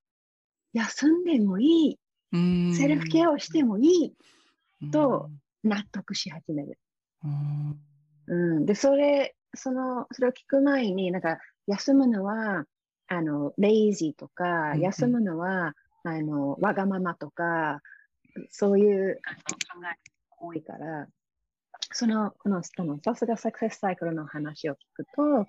[0.72, 1.98] 休んでもいい、
[2.32, 2.72] うん。
[2.74, 4.14] セルフケアをしてもいい、
[4.90, 5.28] と
[5.62, 5.70] うん。
[5.70, 6.78] 納得し始める。
[7.24, 7.80] うん。
[8.26, 12.64] うん、で、それ、その、それを聞く前に、なんか、休むのは、
[13.06, 17.80] あの、レイジーとか、休むのは、あの、わがままとか、
[18.50, 19.20] そういう考
[19.80, 19.96] えが
[20.38, 21.06] 多いから、
[21.92, 25.40] その、この、あの、さすがサクセスサイクルの話を聞くと、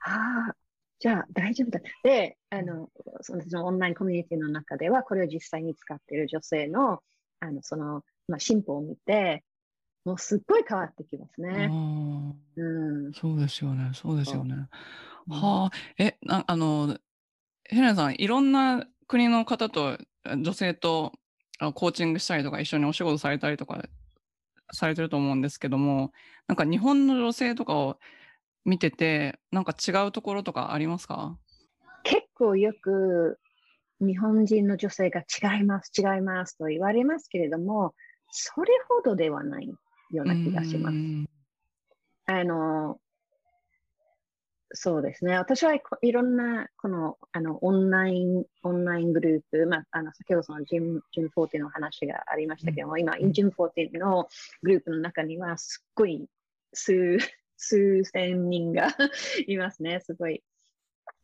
[0.00, 0.56] ああ、
[0.98, 1.80] じゃあ大丈夫だ。
[2.02, 7.02] で、あの、そのオンラインコミュニティの中では、これを実際に使っている女性の、
[7.40, 9.44] あの、その、まあ、進歩を見て、
[10.04, 11.68] もうすっごい変わってきますね。
[11.70, 11.72] あ
[12.56, 13.12] うんー。
[13.12, 13.90] そうですよね。
[13.94, 14.54] そうですよね。
[14.54, 14.68] うん
[15.30, 16.96] はあ、え、なあの、
[17.64, 21.12] ヘレンさん、いろんな国の方と、女性と
[21.58, 23.84] あコーチングしたりとか、一緒にお仕事されたりとか、
[24.72, 26.12] されてると思うんですけども、
[26.46, 27.98] なんか日本の女性とかを
[28.64, 31.38] 見てて、なんか違うところとかありますか？
[32.02, 33.38] 結構よく
[34.00, 37.94] 日本人の女性が違います、違いますと言われますけれども、
[38.30, 40.98] それほどではないような気がしますう。
[40.98, 41.28] ん
[42.26, 43.00] あの、
[44.72, 45.34] そうですね。
[45.36, 54.28] 私はこいろんな、この、あの、オンライン、オンライングループ、まあ、あの、先ほどそのジム、ジム40の話がありましたけども、今、ジム40の
[54.62, 56.28] グループの中には、すっごい、
[56.74, 57.18] 数、
[57.56, 58.88] 数千人が
[59.46, 60.00] いますね。
[60.00, 60.42] すごい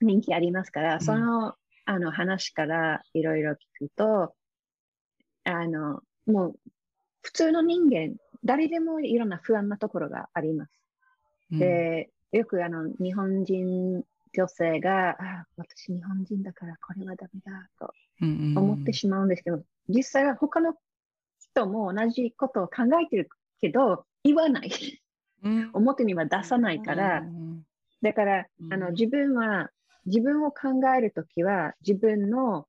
[0.00, 1.54] 人気ありますから、その、
[1.84, 4.34] あの、話からいろいろ聞くと、
[5.44, 6.54] あの、もう、
[7.20, 10.72] 普通の人間、誰でもいろんな不安なところがあります。
[11.50, 14.02] で、よくあの日本人
[14.36, 17.94] 女性が、あ私日本人だからこれはダメだと
[18.60, 20.74] 思ってしまうんですけど、実際は他の
[21.38, 23.28] 人も同じことを考えてる
[23.60, 24.70] けど、言わない。
[25.44, 25.70] うん。
[25.74, 27.62] 表には出さないから、うん
[28.02, 28.72] だから、うん。
[28.72, 29.70] あの自分は、
[30.04, 32.66] 自分を考えるときは、自分の、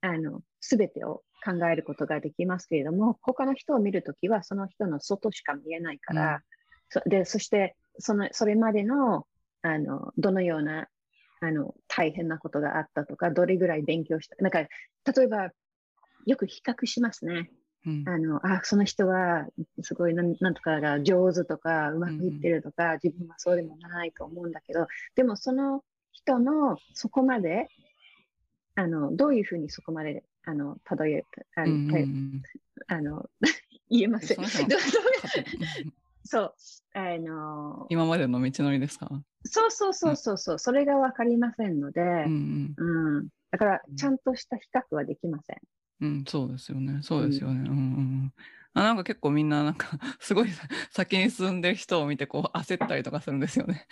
[0.00, 6.42] あの、すべてを考えることができますけれども、他の人を見るときは、その人の外しか見えないから、
[6.88, 9.26] そで、そして、その、それまでの、
[9.62, 10.88] あの、どのような、
[11.40, 14.36] あの、大変なことがあったとか、どれぐらい勉強した。
[14.36, 14.68] なんか、例
[15.24, 15.50] えば、
[16.26, 17.50] よく比較しますね。
[17.84, 19.46] うんあの、あ、その人は、
[19.82, 27.68] すごいなん、なんとかが上手とか、うまくいってるとか、自分はそうでもないと思うんだけど、でもその人のそこまで、
[28.76, 31.22] あの、どういうふうにそこまで、あの、たどり、
[31.56, 32.42] あの、うんうんうん
[32.88, 33.28] あの
[33.90, 34.38] 言えません。
[34.38, 34.48] どう
[36.24, 36.54] そう
[36.94, 39.08] あの、今までの道のりですか？
[39.44, 43.28] そうそうそうそうそう、それがわかりませんので、うんうんうん。
[43.50, 45.56] だからうん、ちゃんとした比較はできません。
[46.00, 47.00] うん、そうですよね。
[47.02, 47.60] そうですよね。
[47.60, 47.78] うんうんう
[48.26, 48.32] ん。
[48.74, 50.48] あなんか結構みんななんか すごい
[50.90, 53.86] 先に進んでる人を見てこう焦ったりとかするんですよね。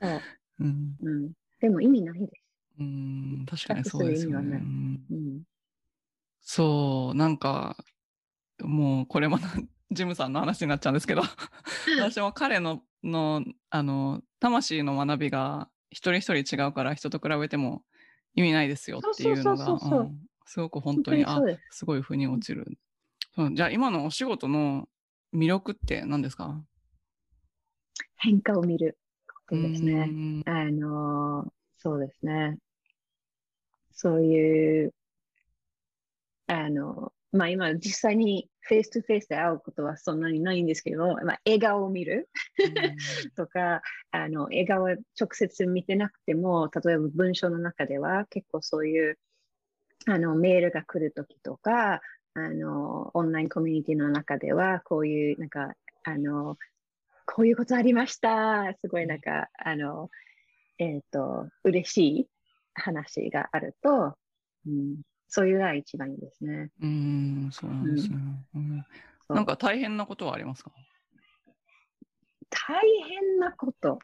[0.00, 0.20] そう。
[0.64, 1.32] うん、うん。
[1.60, 2.32] でも意味ないです。
[2.78, 4.56] うん、確かにそうですよね。
[5.10, 5.42] うん。
[6.40, 7.76] そう、なんか
[8.62, 9.48] もうこれまた
[9.90, 11.22] ジムさんの話になっちゃうんですけど
[11.98, 17.82] 私も彼ののあの魂の学びが一人一人違うから人と比べても
[18.34, 19.78] 意味ないですよっていうのが
[20.46, 21.78] すごく本当にあす。
[21.78, 22.78] すごい腑に落ちる。
[23.34, 24.88] そうじゃあ今のお仕事の
[25.34, 26.62] 魅力って何ですか？
[28.16, 28.98] 変化を見る
[29.48, 29.92] ことですね。
[29.92, 31.50] うんあのー
[31.82, 32.58] そうですね。
[33.90, 34.92] そういう、
[36.46, 42.28] あの、まあ今実際に face to face で会うことはそんなにないんですけど、まあ、笑顔を見る
[43.36, 49.18] とか、あの、笑顔を直接見てなくても、例えば文章の中では結構そういう、
[50.06, 52.00] あの、メールが来るときとか、
[52.34, 56.56] あの、オンラインコミュニティの中では、こういう、なんか、あの、
[57.26, 58.74] こういうことありました。
[58.80, 60.10] すごいなんか、あの、
[60.78, 62.28] えっ、ー、と、嬉しい
[62.74, 64.16] 話があると、
[64.66, 66.70] うん、そういうのが一番いいですね。
[66.82, 68.16] うん、そうなんですね。
[68.54, 68.84] うん、
[69.28, 70.72] なんか大変なことはありますか？
[72.50, 74.00] 大変なこと。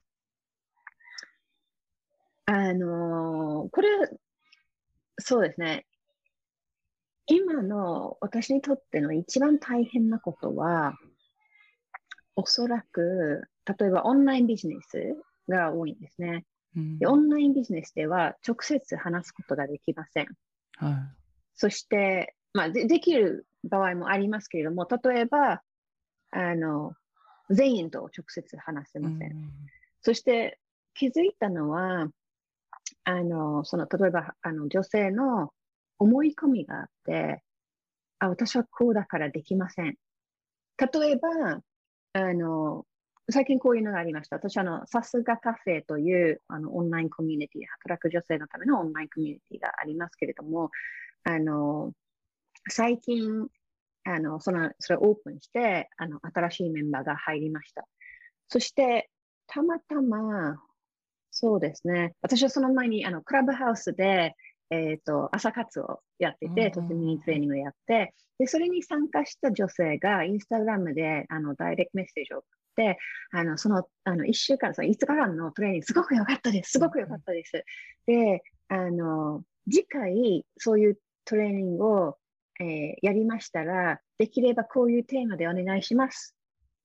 [2.47, 3.89] あのー、これ、
[5.19, 5.85] そうですね。
[7.27, 10.97] 今の私にとっての一番大変なことは、
[12.37, 15.17] おそらく、例えばオンラインビジネス
[15.49, 16.45] が多いんですね。
[16.77, 20.29] うん、でオンラインビジネスでは直接話すことができません。
[20.77, 21.16] はい、
[21.57, 25.63] そして、まあで、できる場合もありますけれども、例えば、
[26.31, 26.93] あの、
[27.51, 29.33] 全員と直接話せません。
[29.33, 29.51] うん、
[30.03, 30.59] そして
[30.95, 32.09] 気づいたのは、
[33.05, 35.53] あの、その、例えば、あの、女性の
[35.99, 37.43] 思い込みがあって、
[38.19, 39.97] あ、私はこうだからできません。
[40.79, 41.63] 例えば、
[42.13, 42.85] あの、
[43.31, 44.37] 最近こういうのがありました。
[44.37, 50.71] 私、あの、さすがカフェという、あの、オンラインコミュニティ、働く女性のためのオンラインコミュニティがありますけれども、
[51.27, 51.93] あの、
[52.69, 53.49] 最近、
[54.05, 57.85] あの、その、それをオープンして、あの、新しいメンバーが入りました。
[58.49, 59.11] そして、
[59.49, 60.57] たまたま、
[61.33, 62.15] そうですね。
[62.23, 64.37] 私はその前に、あの、クラブハウスで、
[64.71, 72.99] えっ、ー、と、朝活をやってて、とてもいいトレーニングをやって、で、それに参加した女性が、インスタグラムで、あの、ダイレクトメッセージを送って、
[73.33, 76.71] あの、その、あの、1週間、その5日間のトレーニング、すごく良かったです。
[76.71, 77.65] すごく良かったです。
[78.07, 82.19] で、あの、次回、そういうトレーニングを、
[82.59, 86.35] えー、やりましたら、できればこういうテーマでお願いします。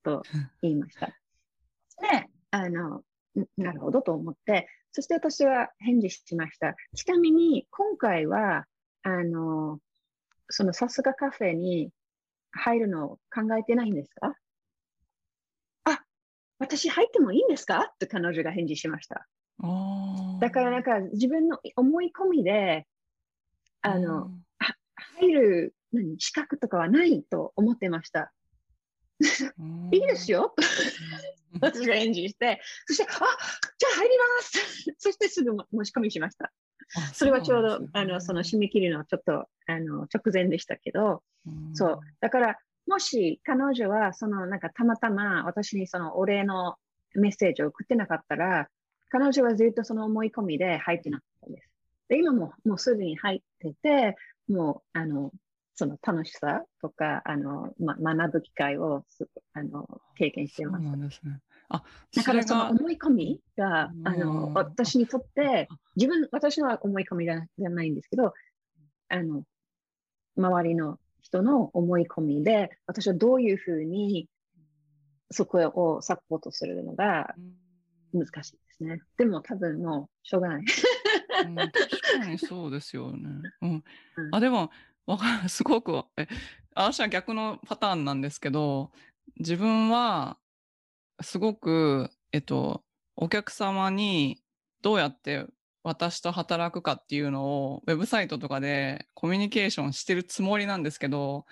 [0.03, 0.23] と
[0.61, 1.07] 言いました。
[1.07, 1.13] で、
[2.49, 3.03] あの、
[3.55, 6.75] なるほどと思って、そして私は返事しました。
[6.95, 8.65] ちなみに、今回は、
[9.03, 9.79] あの、
[10.49, 11.91] そのさすがカフェに
[12.51, 14.35] 入るのを考えてないんですか？
[15.85, 16.03] あ、
[16.59, 17.91] 私入ってもいいんですか？
[17.93, 19.27] って彼女が返事しました。
[20.39, 22.87] だからなんか自分の思い込みで、
[23.81, 24.31] あの、
[25.19, 28.31] 入る何資格とかはないと思ってました。
[29.91, 30.55] いいですよ。
[31.59, 36.51] 私が返事して、そして、あじゃあ入りますそしてすぐ申し込みしました。
[37.13, 41.23] それはちょうど、あの、その締め切りのちょっと、あの、直前でしたけど、
[41.73, 41.99] そう。
[42.19, 46.75] だから、もし彼女は、その、なんかたまたま私にそのお礼の
[47.15, 48.67] メッセージを送ってなかったら、
[49.09, 51.70] 彼女はずっとその思い込みで入ってなかったです。
[52.11, 54.17] で、今ももうすでに入ってて、
[54.49, 55.31] もう、あの、
[55.75, 59.05] その楽しさとか、あの、ま、学ぶ機会を
[59.53, 60.83] あの経験してます。
[60.83, 61.39] そうなんですね。
[61.69, 68.33] あ、だからその思い込みが、あの、私にとって、自分、私の思い込みじゃないんですけど、
[69.07, 69.45] あの、
[70.35, 74.27] 周りの人の思い込みで、私はどういうふうに
[75.31, 77.33] そこをサポートするのが
[78.13, 78.99] 難しいですね。
[79.17, 80.65] でも多分もうしょうがない。
[81.45, 83.29] うん、確かにそうですよね。
[83.61, 83.83] うん、
[84.31, 84.71] あでも
[85.05, 86.27] わかる すごくえ
[86.75, 88.91] 私は逆のパターンなんですけど
[89.37, 90.37] 自分は
[91.21, 92.83] すごく、えっと、
[93.15, 94.41] お客様に
[94.81, 95.45] どうやって
[95.83, 101.45] 私と働くかっていうのをウェブサイトとかでコミュニケーションしてるつもりなんですけど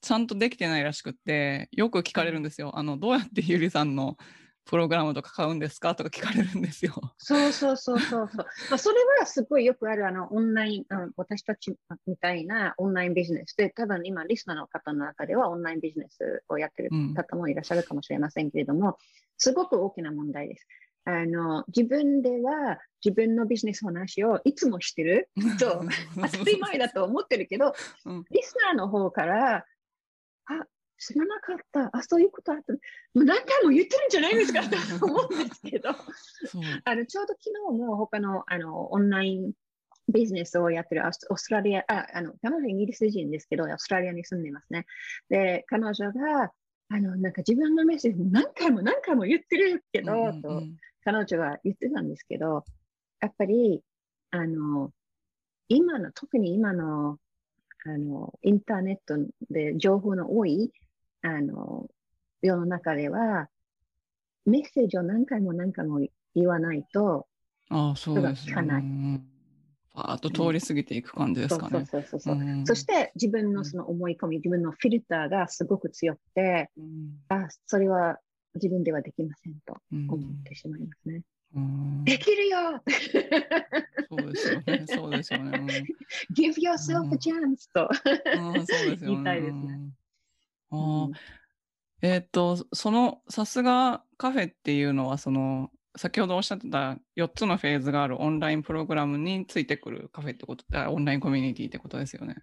[0.00, 2.76] ちゃんとできてないらしくってよく聞かれるんですよ。
[2.76, 4.16] あのどうやってゆりさんの
[4.64, 5.94] プログラムとか買うんですか？
[5.94, 6.94] とか聞かれるんですよ。
[7.18, 8.46] そうそうそうそうそう。
[8.70, 11.74] まあ、それはすごいよくあるあのオンライン、うん、私たち
[12.06, 18.94] みたいなオンラインビジネスで、多分今リスナーの方の中ではオンラインビジネスをやってる方もいらっしゃるかもしれませんけれども、うん、
[19.36, 20.66] すごく大きな問題です。
[21.04, 25.28] あの自分では自分のビジネスの話をいつもしてる？
[25.58, 25.82] と
[26.14, 29.66] 当たり前だと思ってるけど、うん、リスナーの方から
[30.46, 30.66] あ
[31.04, 31.90] 知らなかった。
[31.92, 32.72] あ、そういうことあった。
[32.72, 32.78] も
[33.14, 34.62] う何回も言ってるんじゃないですか
[35.00, 39.52] と思うんですけど、あのちょうど昨日も他のあのオンライン
[40.08, 44.86] ビジネスをやってるオーストラリア、ああの彼女イギリス人ですけど、オーストラリアに住んでますね。
[45.28, 46.52] で、彼女が、
[46.88, 50.62] あの、なんか自分のメッセージ何回も何回も言ってるけど、うんうん、と
[51.04, 52.64] 彼女は言ってたんですけど、
[53.20, 53.82] やっぱり、
[54.30, 54.92] あの、
[55.68, 57.18] 今の、特に今の、
[57.84, 59.16] あの、インターネット
[59.50, 60.72] で情報の多い
[61.22, 61.88] あの、
[62.42, 63.48] 世の中では、
[64.44, 66.00] メッセージを何回も何回も
[66.34, 67.26] 言わないと、
[67.70, 68.52] ああ、そうですね。
[68.52, 68.82] 聞かない。
[69.94, 71.86] パーッと通り過ぎていく感じですかね。
[71.86, 72.66] そうそうそうそう。
[72.66, 78.18] そして自分のその思い込み、自分のフィルターがすごく強くて、うん、あ、それは
[78.54, 81.22] 自分ではできませんと思ってしまいますね。
[81.54, 82.82] うん、できるよ
[84.08, 84.84] そうですよね。
[84.88, 85.84] そうですよね。
[86.34, 87.90] Give yourself a chance と
[89.00, 89.80] 言いたいですね。
[90.72, 91.08] あ
[92.02, 102.36] えっ、と、そのさすがカフェっていうのは、その先ほどおっしゃってた4つのフェーズがあるオンラインプログラムについてくるカフェってことあ、オンラインコミュニティってことですよね。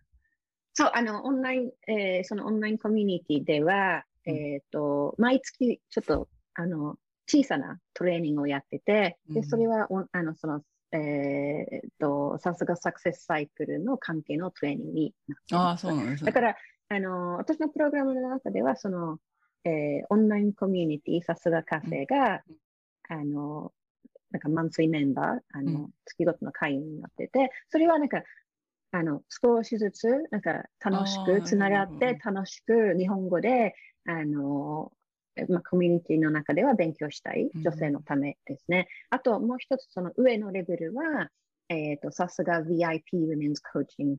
[0.73, 6.95] そう、あの、オンライン、えー、そのオンラインコミュニティでは、うん、えっ、と、毎月ちょっと、あの、
[7.27, 10.61] 小さなトレーニングをやってて、で、それは、あの、その、
[10.91, 16.31] えっ、と、さすがサクセスサイクルの関係のトレーニングになってああ、そうなんですね。
[16.31, 16.55] だから、
[16.89, 19.19] あの、私のプログラムの中では、その、
[19.63, 22.55] えー、オンラインコミュニティ、さすがカフェが、うん
[23.09, 23.73] あの、
[24.31, 28.23] なんかマンスリーメンバー、あの、うん、月ごとの会員になってて、それはなんか、
[28.91, 33.75] あの、少しずつ、なんか楽しくつながって、楽しく日本語で、
[34.05, 34.91] あの、
[35.47, 38.87] まあ、コミュニティの中では勉強したい女性のためですね。
[39.11, 41.29] うん、あともう一つ、その上のレベルは、
[41.69, 44.17] えっ、ー、と、さすが VIP Women's Coaching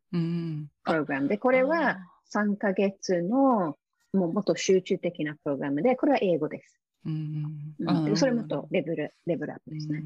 [0.84, 1.98] プログラムで、これは
[2.34, 3.76] 3ヶ月の
[4.12, 6.80] もうもっと集中的なプログラムで、これは英語です。
[7.06, 10.02] うん、うん、それもとレベル、レベルアップですね。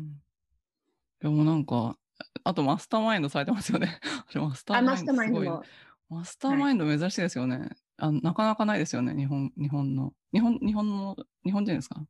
[1.21, 1.97] でもなんか、
[2.45, 3.99] あとマスターマインドされてますよね。
[4.35, 5.49] マスターマインドすごい。
[6.11, 8.13] マスターマインド珍しいですよね、はい、あ。
[8.13, 10.13] なかなかないですよね、日本、日本の。
[10.33, 12.05] 日本、日本の、日本人ですか？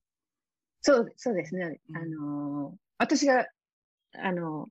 [0.83, 1.81] そう、そうですね。
[1.89, 3.47] うん、あのー、私が、
[4.17, 4.69] あの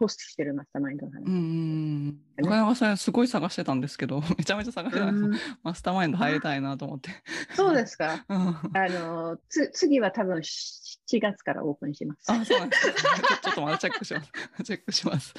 [0.00, 1.24] ホストしてるマスターマインドの話。
[1.26, 2.06] うん。
[2.36, 5.44] なかなかそれすごい探してたんですけど、 めちゃめちゃ探してたんです。
[5.62, 7.10] マスターマインド入りたいなと思って。
[7.54, 8.24] そうですか？
[8.28, 12.32] あの、つ、次は多分7月からオープンします。
[12.32, 12.90] あ、そうなんです、
[13.42, 14.30] ちょっとまだチェックします。
[14.64, 15.34] チェックします。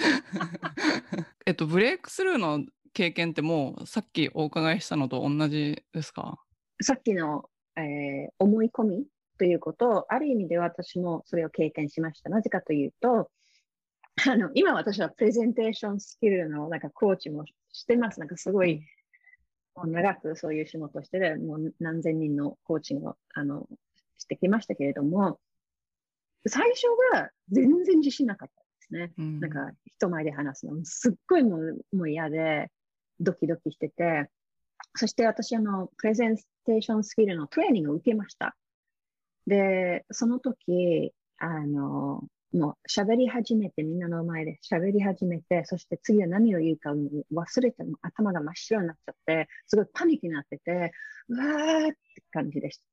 [1.46, 6.40] えっと、ブレイクスルーの経験ってもうさっきお伺いしたのと同じですか？
[6.82, 9.06] さっきの、えー、思い込み
[9.38, 12.30] ということを、ある意味で私もそれを経験しました。
[12.30, 13.30] なぜかというと、
[14.28, 18.20] あの、今私はプレゼンテーションスキルのなんかコーチもしてます。
[18.20, 18.82] なんかすごい、
[19.76, 23.68] もう長くそういう仕事をしてて、もう何千人のコーチングを、あの、
[24.18, 25.40] してきましたけれども、
[26.48, 29.14] 最初は全然自信なかったですね。
[29.18, 32.70] うん、なんか人前で話すの、すっごいもうもう嫌で、
[33.20, 34.30] ドキドキしてて、
[34.96, 38.56] そして私、あの、プレゼンテーションスキルのトレーニングを受けました。
[39.48, 50.92] で、その時、あの、もう喋り始めて、みんなの前で喋り始めて、そして次は何を言うか忘れて、頭が真っ白になっちゃって、すごいパニックになってて、
[51.30, 51.98] うわーって
[52.32, 52.84] 感じでした。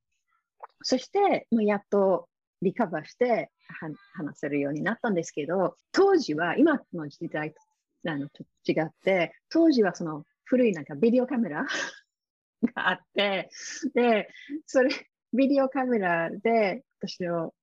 [0.83, 2.29] そして、もうやっと
[2.63, 3.51] リカバーして
[4.15, 7.61] 話せるようになったんですけど、当時は、今の時代と
[8.07, 11.67] あのと違って、当時はその古いなんかビデオカメラ
[12.75, 13.51] があって、
[13.95, 14.29] で、
[14.67, 14.91] それ、
[15.33, 17.55] ビデオカメラで私の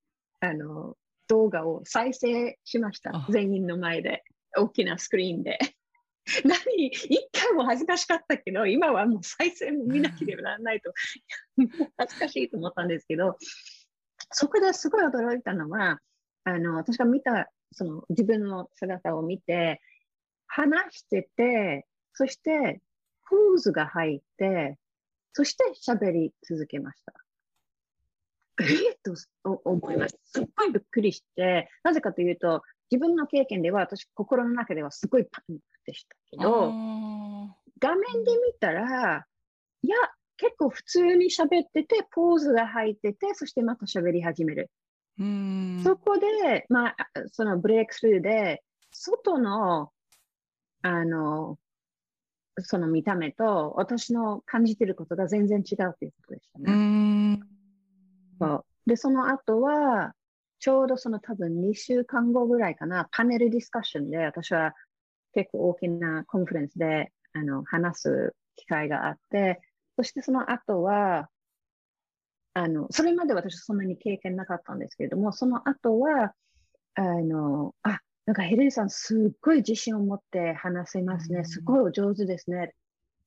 [0.42, 0.98] あの
[1.28, 3.26] 動画を再生しました。
[3.30, 4.24] 全員の前で。
[4.58, 5.60] 大きなスクリーンで。
[6.44, 6.88] 何？
[6.88, 10.92] 一回も恥ずかしかったけど、今はもう再生も見なければならないと、
[11.98, 13.38] 恥ずかしいと思ったんですけど、
[14.32, 16.00] そこですごい驚いたのは、
[16.46, 19.82] あの、私が見た、その自分の姿を見て、
[20.48, 22.82] 話してて、そして、
[23.30, 24.78] ポーズが入って、
[25.34, 27.25] そして喋り続けました。
[28.60, 28.92] え？
[28.92, 28.98] っ
[29.44, 30.20] と思いました。
[30.26, 36.72] すっごいびっくりして、なぜかというと、自分の経験では私、心の中ではすごいパニックでしたけど、
[37.80, 39.26] 画面で見たら、
[39.82, 39.96] いや、
[40.38, 44.70] 結構普通に喋ってて、ポーズが入ってて、そしてまた喋り始める。
[45.84, 46.96] そこで、まあ、
[47.32, 49.92] そのブレイクスルーで、外の、
[50.82, 51.58] あの、
[52.60, 56.66] その見た目と私の感じてることが全然違うということでしたね。
[58.48, 60.14] そうで、その後は、
[60.60, 64.74] ちょうどその多分2週間後ぐらいかな、パネルディスカッションで、私は
[65.34, 69.62] 結構大きな conference であの話す機会があって、
[69.98, 71.30] そしてその後は、
[72.54, 76.34] あの、それまで私そんなに経験なかったんですけれども、その後は、
[76.96, 81.44] あの、あ、なんかヘレンさんすっごい自信を持って話せますね。
[81.44, 82.74] すごいお上手ですね。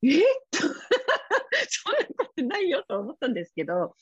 [0.03, 0.23] えっ？
[0.51, 0.77] と、 そんな
[2.17, 3.95] ことないよと思ったんですけど、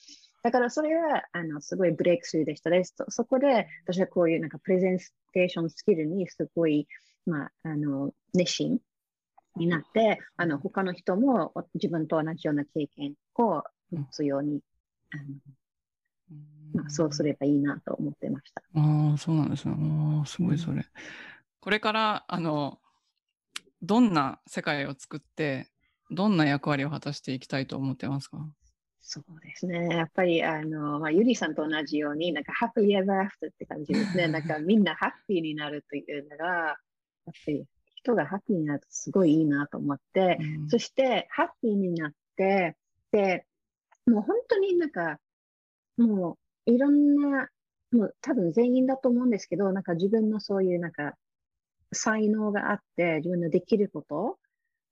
[0.47, 2.95] だからそれは、あの、すごいブレイクスルーでしたです。
[3.09, 4.99] そこで、私はこういうなんかプレゼン
[5.33, 6.87] テーションスキルにすごい、
[7.27, 8.79] まあ、あの、熱心
[9.57, 14.61] になって、あの、他の人も自分と同じような経験を持つように、
[15.11, 15.25] あの、
[16.75, 18.63] まあ、そうすればいいなと思ってました。
[18.77, 19.75] ああ、そうなんですね。
[19.77, 20.87] ああ、すごいそれ。
[21.59, 22.79] これからあの
[23.83, 25.73] どんな世界を作って
[26.13, 28.39] どんな役割を果たしていきたいと思ってますか？
[29.09, 29.87] そうですね。
[29.89, 34.27] やっぱり、あの、まあ、ゆりさんと同じように、なんか、ハッピーエバーアフターって感じですね。
[34.27, 36.77] なんか、みんなハッピーになるというのが、やっ
[37.25, 42.77] ぱり、人がハッピーになるとすごいいいなと思って、うん、そして、ハッピーになって、
[43.13, 43.47] で、
[44.07, 45.21] もう本当になんか、
[45.97, 46.37] も
[46.67, 47.49] う、いろんな、
[47.93, 51.17] もう多分全員だと思うんですけど、なんか自分のそういうなんか、
[51.93, 54.41] 才能があって、自分のできること、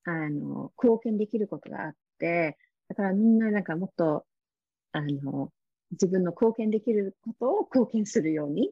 [0.04, 2.56] あの、貢献できることがあって、
[2.88, 4.24] だからみんななんかもっと、
[4.92, 5.50] あの、
[5.92, 8.70] 自分の貢献できることを貢献するように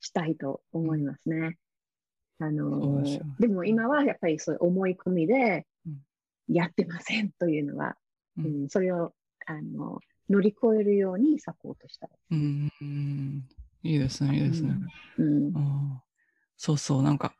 [0.00, 1.58] したいと思いますね。
[2.38, 3.02] あの、
[3.38, 5.66] でも今はやっぱりそういう思い込みで
[6.48, 7.96] やってませんというのは、
[8.36, 9.12] うん、うん、それを
[9.46, 9.98] あの
[10.28, 12.10] 乗り越えるようにサポートしたい。
[12.30, 13.44] うん、
[13.82, 14.76] いいですね、いいですね。
[15.18, 16.02] うん、うん、
[16.56, 17.34] そうそう、なんか、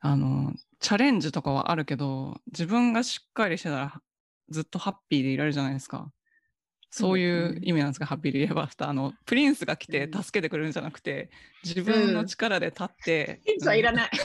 [0.00, 4.02] あの、チャレンジとかはあるけど、自分がしっかりしてたら
[4.50, 6.10] ずっとハッピーでいられるじゃないですか。
[6.92, 8.88] そういう意味なんですか、ハッピーリエバーフター。
[8.90, 11.30] あの、プリンスが来て助けてくれるんじゃなくて、
[11.64, 13.40] 自分の力で立って。
[13.44, 14.10] プリンスはいらない。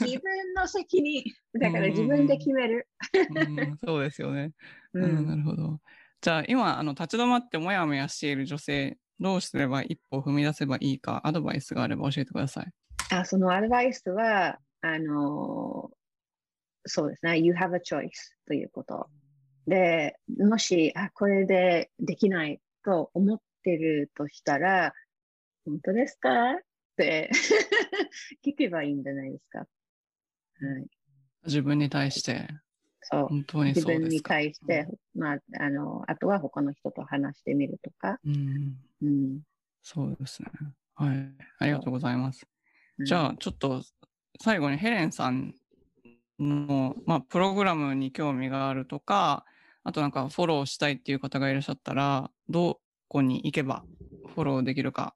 [0.00, 1.24] 自分の責任。
[1.58, 2.86] だから自分で決める。
[3.34, 4.52] うん、そうですよね。
[4.92, 5.80] うん、なるほど。
[6.20, 12.70] じゃあ今、あの立ち止まってもやもやしている女性、どうすれば一歩踏み出せばいいか、アドバイスがあれば教えてください。
[13.10, 15.90] あそのアドバイスは、あの
[16.86, 18.08] そうですね、You have a choice
[18.46, 19.08] ということ。
[19.66, 24.94] で、もし、あ、これでできないと思ってるとしたら、
[25.64, 26.54] 本当ですか？
[26.54, 26.56] っ
[26.96, 27.30] て
[28.44, 29.58] 聞けばいいんじゃないですか。
[29.60, 29.64] は
[30.80, 30.88] い、
[31.44, 32.48] 自分に対して。
[33.02, 33.26] そう。
[33.28, 38.18] 本当に自分に対して、うん、まあ、あの、あとは他の人と話してみるとか。
[38.24, 38.76] うん。
[39.02, 39.40] うん、
[39.82, 40.50] そうですね。
[40.94, 41.34] はい。
[41.58, 42.46] ありがとうございます。
[43.02, 43.82] じゃあ、ちょっと
[44.40, 45.54] 最後にヘレンさん
[46.40, 49.44] の、まあ、プログラムに興味があるとか、
[49.84, 53.84] あとなんかフォローしたいっていう方がいらっしゃったら、どこに行けば
[54.34, 55.14] フォローできるか、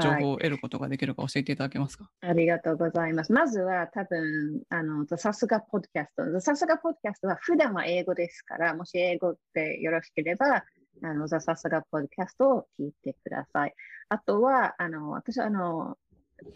[0.00, 3.32] 情報を得ることができるか教えていただけますか、はい、ありがとうございます。
[3.32, 6.40] まずは多分、あの、さすがポッドキャスト。
[6.40, 10.64] さすがポッドキャストは普段は英語ですから、もし英語でよろしければ、
[11.02, 13.74] あの、ザ・さすがポッドキャストを聞いてください。
[14.08, 15.96] あとは、あの、私は、あの、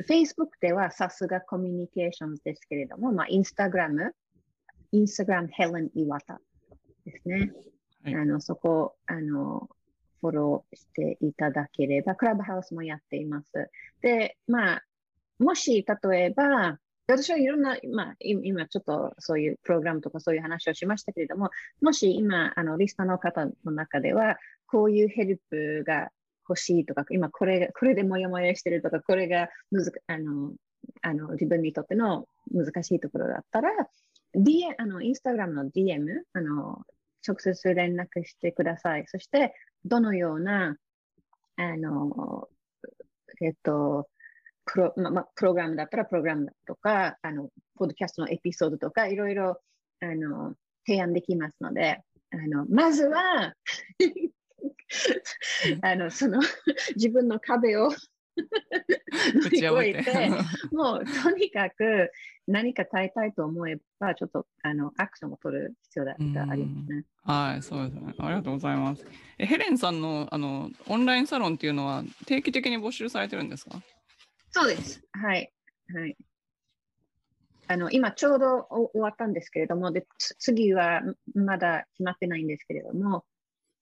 [0.08, 4.14] Facebook ではさすがコミュニケーションですけれども、まあ、インスタグラム、
[4.92, 6.40] インスタグラムヘレン・イワタ
[7.04, 7.52] ですね。
[8.04, 9.68] はい、あのそこあの、
[10.20, 13.70] フォローしていただければ、クラブハウスもやっています。
[14.00, 14.84] で、まあ、
[15.38, 21.50] もし、例えば、私はいろんな、まあ、今ちょっとそういうプログラムとかそういう話をしましたけれども、
[21.82, 26.10] もし今、あの、リストの方の中では、こういうヘルプが
[26.48, 30.52] 欲しいとか、今これが、これでもやもやしてるとか、これがむずあの
[31.02, 33.70] あの自分にとっての難しいところだったら、
[34.36, 36.82] DM、あの、インスタグラムの DM、あの、
[37.26, 39.04] 直接連絡してください。
[39.06, 40.76] そして、どのような、
[41.56, 42.48] あの、
[43.40, 44.08] えっと、
[44.66, 49.60] プロ,、まま、プログラムだったらプログラムとか、あの、ポッドキャストのエピソードとか、いろいろ、
[50.00, 50.54] あの、
[50.86, 53.54] 提案できますので、あの、まずは
[55.82, 56.40] あの、その、
[56.96, 57.90] 自分の壁を
[59.34, 60.30] 乗り越えて、
[60.72, 62.10] もうとにかく
[62.48, 67.04] 何か変えたいと思えば、ちょっとあのアクションを取る必要がありますね。
[67.22, 68.12] はい、そうですね。
[68.18, 69.06] ありがとうございます。
[69.38, 73.80] えヘレンさんのあのオンラインサロンっていうのは定期的に募集されてるんですか？
[74.50, 75.00] そうです。
[75.12, 75.52] はい。
[75.94, 76.16] はい。
[77.66, 80.06] あの今ちょうど終わったんですけれども、で
[80.38, 81.02] 次は
[81.34, 83.24] まだ決まってないんですけれども、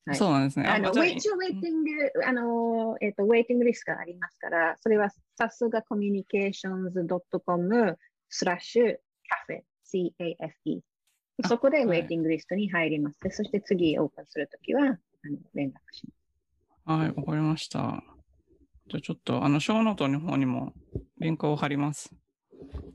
[0.05, 0.67] はい、そうなんですね。
[0.67, 1.91] あの、ウェイチウェイティング、
[2.27, 7.07] あの、えっ、ー、と、ウェイティングリスクがありますから、それはさすがコミュニケーションズ
[7.45, 7.99] .com
[8.29, 8.97] スラッシュ
[9.29, 9.63] カフェ、
[10.19, 10.81] CAFE。
[11.49, 13.19] そこでウェイティングリストに入ります。
[13.23, 14.99] はい、そして次オープンするときはあの
[15.55, 17.01] 連絡します。
[17.01, 18.03] はい、わかりました。
[18.89, 20.73] じゃあちょっと、あの、ショーノートの方にも
[21.19, 22.13] リンクを貼ります。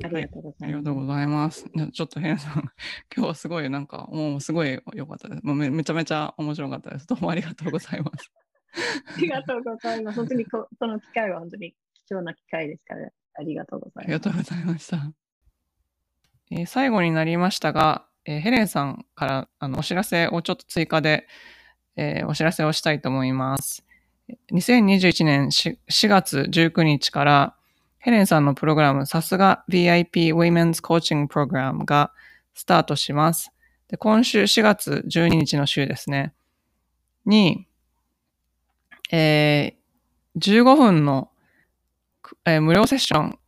[0.04, 0.64] ありがとうございます。
[0.64, 1.66] はい、ありがとうございます。
[1.94, 2.54] ちょっとヘンさん、
[3.16, 5.46] 今日はすごいなんか、もうすごい良かったです。
[5.46, 7.08] もうめめちゃめちゃ面白かったです。
[7.08, 8.32] どうもありがとうございます。
[9.18, 10.16] ありがとうございます。
[10.16, 14.06] 本当にここの機会は本当に貴重な機会ですから、ありがとうございます。
[14.06, 15.12] ありがとうございました。
[16.52, 21.28] えー、最後になりましたが、えー、ヘレンさんからあのお知らせをちょっと追加で、
[21.96, 23.86] えー、お知らせをしたいと思います。
[24.52, 27.57] 2021年 4, 4月19日から
[28.08, 32.14] ヘレンさんのプログラム、さすが VIP Women's Coaching Program が
[32.54, 33.52] スタートします。
[33.90, 36.34] で今週4月12日の週ですね。
[37.26, 37.68] に、
[39.12, 41.32] えー、15分の、
[42.46, 43.40] えー、無料セッション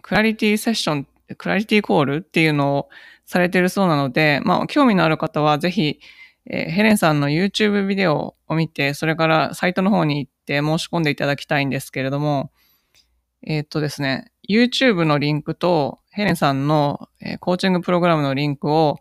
[0.00, 1.06] クラリティセッション、
[1.36, 2.88] クラリティコールっていうのを
[3.26, 6.00] されてるそうなので、まあ、興味のある方はぜひ、
[6.46, 12.50] えー、ヘレンさんの YouTube ビデオを見て、それからサイトの方に行って申し込んでいただきたいんですけれども、
[13.42, 18.98] えー、っとですね、YouTube のリンクとヘレンさんの、え、コーチングプログラムのリンクを、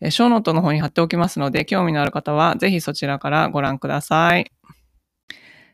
[0.00, 4.50] えー、ショーノートの方に貼っておきますので、興味のある方はぜひそちらからご覧ください。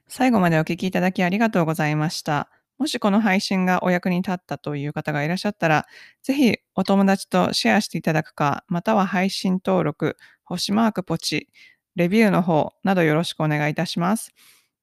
[0.08, 2.48] 最後までお聞きいただきありがとうございました。
[2.78, 5.86] もしこの配信がお役に立ったという方がいらっしゃったら、
[6.22, 11.48] ぜひお友達とシェアしていただくか、または配信登録、星マークポチ、
[11.94, 14.32] レビューの方などよろしくお願いいたします。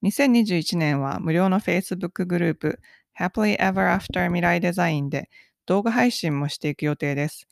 [0.03, 2.79] 2021年は無料の Facebook グループ
[3.19, 5.29] Happily Ever After 未来デザインで
[5.65, 7.47] 動画配信もしていく予定です。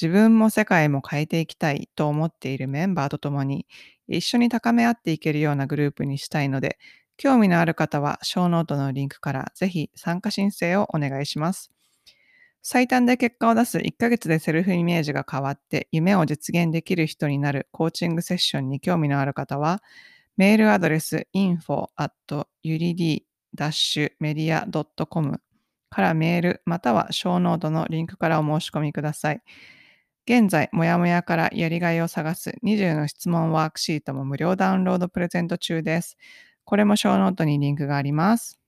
[0.00, 3.66] 自分も世界も変えていきたいと思っているメンバーと共に
[4.08, 6.78] 一緒に高め合っていけるようなグループにしたいので、
[7.16, 11.70] 興味のある方は、ショーノートのリンクからぜひ参加申請をお願いします。
[12.62, 19.82] 最短で結果を出す1ヶ月でセルフイメージが変わって夢を実現できる人になるコーチングセッションに興味のある方は、
[20.38, 23.22] メールアドレス info@ud
[24.20, 25.40] media.com
[25.90, 29.42] からメールまたはショーノートのリンクからお申し込みください。
[30.26, 36.16] 現在、もやもやからやりがいを探す20の質問ワークシートも無料ダウンロードプレゼント中です。
[36.64, 38.59] これもショーノートにリンクがあります。